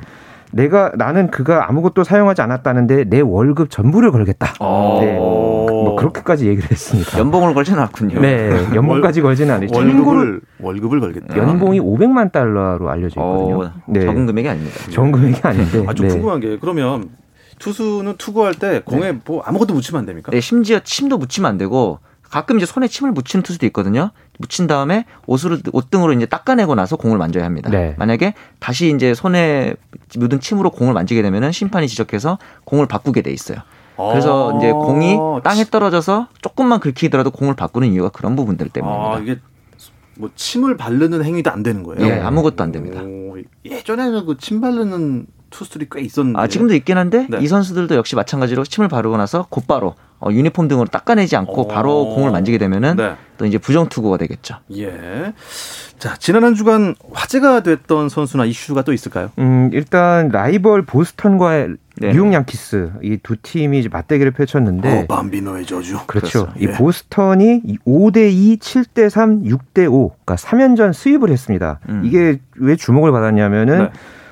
내가 0.52 0.92
나는 0.96 1.32
그가 1.32 1.70
아무것도 1.70 2.04
사용하지 2.04 2.42
않았다는데 2.42 3.06
내 3.06 3.22
월급 3.22 3.70
전부를 3.70 4.12
걸겠다. 4.12 4.54
어. 4.60 5.00
네. 5.02 5.16
뭐 5.82 5.96
그렇게까지 5.96 6.48
얘기를 6.48 6.70
했습니다. 6.70 7.18
연봉을 7.18 7.54
걸지는 7.54 7.80
않군요. 7.80 8.20
네, 8.20 8.50
연봉까지 8.76 9.22
걸지는 9.22 9.56
않아요. 9.56 9.70
월급을 9.74 10.42
월급을 10.60 11.00
걸겠다. 11.00 11.38
연봉이 11.38 11.80
500만 11.80 12.32
달러로 12.32 12.90
알려져 12.90 13.20
있거든요. 13.22 13.64
어, 13.64 13.72
네. 13.88 14.02
적은 14.02 14.26
금액이 14.26 14.48
아닙니다. 14.50 14.78
적은 14.90 15.12
금액이 15.12 15.40
아닌데. 15.44 15.84
아주 15.88 16.04
네. 16.04 16.10
궁금한 16.10 16.40
게 16.40 16.58
그러면 16.60 17.10
투수는 17.62 18.16
투구할 18.18 18.56
때 18.56 18.82
공에 18.84 19.12
네. 19.12 19.20
뭐 19.24 19.42
아무것도 19.44 19.74
묻히면 19.74 20.00
안 20.00 20.06
됩니까? 20.06 20.32
네, 20.32 20.42
심지어 20.42 20.80
침도 20.80 21.18
묻히면 21.18 21.50
안 21.50 21.58
되고 21.58 22.00
가끔 22.24 22.58
이제 22.58 22.66
손에 22.66 22.88
침을 22.88 23.12
묻히는 23.12 23.44
투수도 23.44 23.66
있거든요. 23.68 24.12
묻힌 24.40 24.66
다음에 24.66 25.06
옷을 25.28 25.62
옷등으로 25.72 26.14
이제 26.14 26.26
닦아내고 26.26 26.76
나서 26.76 26.96
공을 26.96 27.18
만져야 27.18 27.46
합니다. 27.46 27.70
네. 27.70 27.94
만약에 28.00 28.34
다시 28.60 28.94
이제 28.96 29.14
손에 29.14 29.76
묻은 30.18 30.40
침으로 30.40 30.72
공을 30.72 30.94
만지게 30.94 31.22
되면은 31.22 31.52
심판이 31.52 31.88
지적해서 31.88 32.40
공을 32.64 32.88
바꾸게 32.88 33.22
돼 33.22 33.32
있어요. 33.32 33.58
그래서 33.98 34.54
아~ 34.54 34.58
이제 34.58 34.72
공이 34.72 35.18
땅에 35.44 35.64
떨어져서 35.66 36.30
조금만 36.42 36.80
긁히더라도 36.80 37.30
공을 37.30 37.56
바꾸는 37.56 37.90
이유가 37.90 38.10
그런 38.10 38.36
부분들 38.36 38.70
때문입니다. 38.70 39.14
아, 39.14 39.20
이게 39.20 39.38
뭐 40.18 40.32
침을 40.36 40.78
바르는 40.78 41.24
행위도 41.24 41.52
안 41.52 41.62
되는 41.62 41.84
거예요? 41.84 42.04
네, 42.08 42.20
아무것도 42.20 42.64
안 42.64 42.72
됩니다. 42.72 43.02
예전에는 43.66 44.26
그 44.26 44.38
침 44.38 44.62
바르는 44.62 45.28
투수들이 45.52 45.88
꽤 45.92 46.02
있었는데. 46.02 46.40
아, 46.40 46.48
지금도 46.48 46.74
있긴 46.74 46.98
한데 46.98 47.28
네. 47.30 47.38
이 47.42 47.48
선수들도 47.48 47.96
역시 47.96 48.16
마찬가지로 48.16 48.64
침을 48.64 48.88
바르고 48.90 49.18
나서 49.18 49.46
곧바로 49.50 49.94
어, 50.20 50.30
유니폼 50.32 50.68
등으로 50.68 50.88
닦아내지 50.88 51.36
않고 51.36 51.64
오. 51.64 51.68
바로 51.68 52.02
어. 52.02 52.16
공을 52.16 52.32
만지게 52.32 52.58
되면은 52.60 52.96
네. 52.96 53.16
또 53.38 53.46
이제 53.46 53.58
부정 53.58 53.90
투구가 53.90 54.18
되겠죠. 54.18 54.56
예. 54.76 55.34
자, 55.98 56.16
지난 56.18 56.44
한 56.44 56.54
주간 56.56 56.96
화제가 57.12 57.62
됐던 57.64 58.10
선수나 58.10 58.46
이슈가 58.46 58.84
또 58.84 58.94
있을까요? 58.94 59.32
음, 59.40 59.70
일단 59.74 60.30
라이벌 60.30 60.84
보스턴과의 60.86 61.70
네. 61.98 62.14
뉴욕 62.14 62.32
양키스 62.34 62.92
이 63.04 63.18
두 63.22 63.36
팀이 63.42 63.80
이제 63.80 63.90
맞대결을 63.90 64.32
펼쳤는데 64.32 65.02
어, 65.02 65.06
밤비노의 65.08 65.66
저주. 65.66 66.00
그렇죠. 66.06 66.46
그렇습니다. 66.48 66.54
이 66.60 66.68
예. 66.68 66.78
보스턴이 66.78 67.62
5대 67.86 68.32
2, 68.32 68.58
7대 68.58 69.10
3, 69.10 69.42
6대 69.44 69.92
5 69.92 70.10
그러니까 70.24 70.36
3연전 70.36 70.94
수입을 70.94 71.30
했습니다. 71.32 71.80
음. 71.90 72.02
이게 72.06 72.40
왜 72.58 72.76
주목을 72.76 73.12
받았냐면은 73.12 73.78
네. 73.86 73.90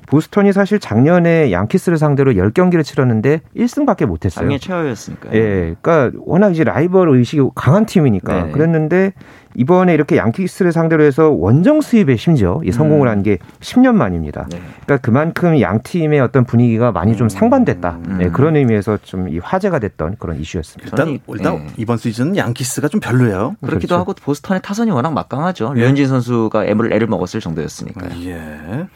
보스턴이 0.10 0.52
사실 0.54 0.80
작년에 0.80 1.52
양키스를 1.52 1.98
상대로 1.98 2.34
10경기를 2.34 2.84
치렀는데 2.84 3.42
1승밖에 3.56 4.06
못 4.06 4.26
했어요. 4.26 4.44
작년 4.44 4.60
최하였으니까. 4.60 5.30
예. 5.34 5.76
그러니까 5.82 6.12
워낙 6.26 6.50
이제 6.52 6.64
라이벌 6.64 7.10
의식이 7.10 7.42
강한 7.56 7.86
팀이니까 7.86 8.46
네. 8.46 8.52
그랬는데 8.52 9.14
이번에 9.56 9.94
이렇게 9.96 10.16
양키스를 10.18 10.72
상대로 10.72 11.04
해서 11.04 11.30
원정 11.30 11.82
수입에 11.82 12.18
심지어 12.18 12.62
이 12.64 12.72
성공을 12.72 13.08
음. 13.08 13.12
한게 13.12 13.40
10년 13.62 13.94
만입니다. 13.96 14.48
네. 14.52 14.62
그러니까 14.86 14.98
그만큼 14.98 15.60
양 15.60 15.82
팀의 15.82 16.20
어떤 16.20 16.46
분위기가 16.46 16.92
많이 16.92 17.16
좀 17.16 17.26
음. 17.26 17.30
상반됐다. 17.30 18.00
음. 18.08 18.18
네, 18.20 18.30
그런 18.30 18.56
의미에서 18.56 18.98
좀 19.04 19.30
이 19.30 19.38
화제가 19.40 19.80
됐던 19.80 20.16
그런 20.18 20.40
이슈였습니다. 20.40 20.90
일단 20.92 21.20
일단 21.28 21.56
네. 21.58 21.68
이번 21.78 21.98
시즌은 21.98 22.36
양키스가 22.38 22.88
좀 22.88 23.00
별로예요. 23.00 23.56
그렇기도 23.62 23.96
그렇죠. 23.96 23.96
하고 23.96 24.14
보스턴의 24.14 24.62
타선이 24.64 24.92
워낙 24.92 25.12
막강하죠. 25.14 25.74
예. 25.76 25.82
류현진 25.82 26.08
선수가 26.08 26.66
애를 26.66 26.94
애를 26.94 27.08
먹었을 27.08 27.40
정도였으니까. 27.42 28.08
예. 28.26 28.88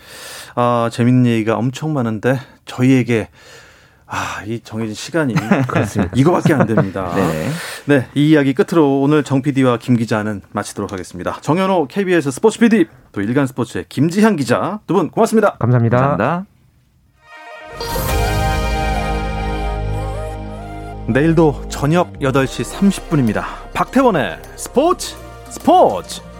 아, 0.56 0.90
재밌는 0.92 1.26
얘기가 1.32 1.58
엄청 1.58 1.94
많은데 1.94 2.40
저희에게 2.66 3.30
아, 4.06 4.44
이 4.46 4.60
정해진 4.60 4.94
시간이 4.94 5.34
그렇습니다. 5.68 6.14
이거밖에 6.16 6.54
안 6.54 6.68
됩니다. 6.68 7.12
네. 7.16 7.50
네, 7.86 8.08
이 8.14 8.30
이야기 8.30 8.54
끝으로 8.54 9.02
오늘 9.02 9.24
정 9.24 9.42
PD와 9.42 9.78
김 9.78 9.96
기자는 9.98 10.42
마치도록 10.52 10.92
하겠습니다. 10.92 11.38
정현호 11.42 11.88
KBS 11.88 12.30
스포츠 12.32 12.60
PD, 12.60 12.86
또 13.12 13.22
일간 13.22 13.48
스포츠의 13.48 13.86
김지향 13.90 14.36
기자 14.36 14.80
두 14.88 14.94
분 14.94 15.10
고맙습니다. 15.10 15.56
감사합니다. 15.58 15.98
감사합니다. 15.98 16.46
내일도 21.08 21.66
저녁 21.70 22.14
8시 22.20 22.64
30분입니다. 22.64 23.44
박태원의 23.74 24.38
스포츠 24.56 25.16
스포츠! 25.50 26.33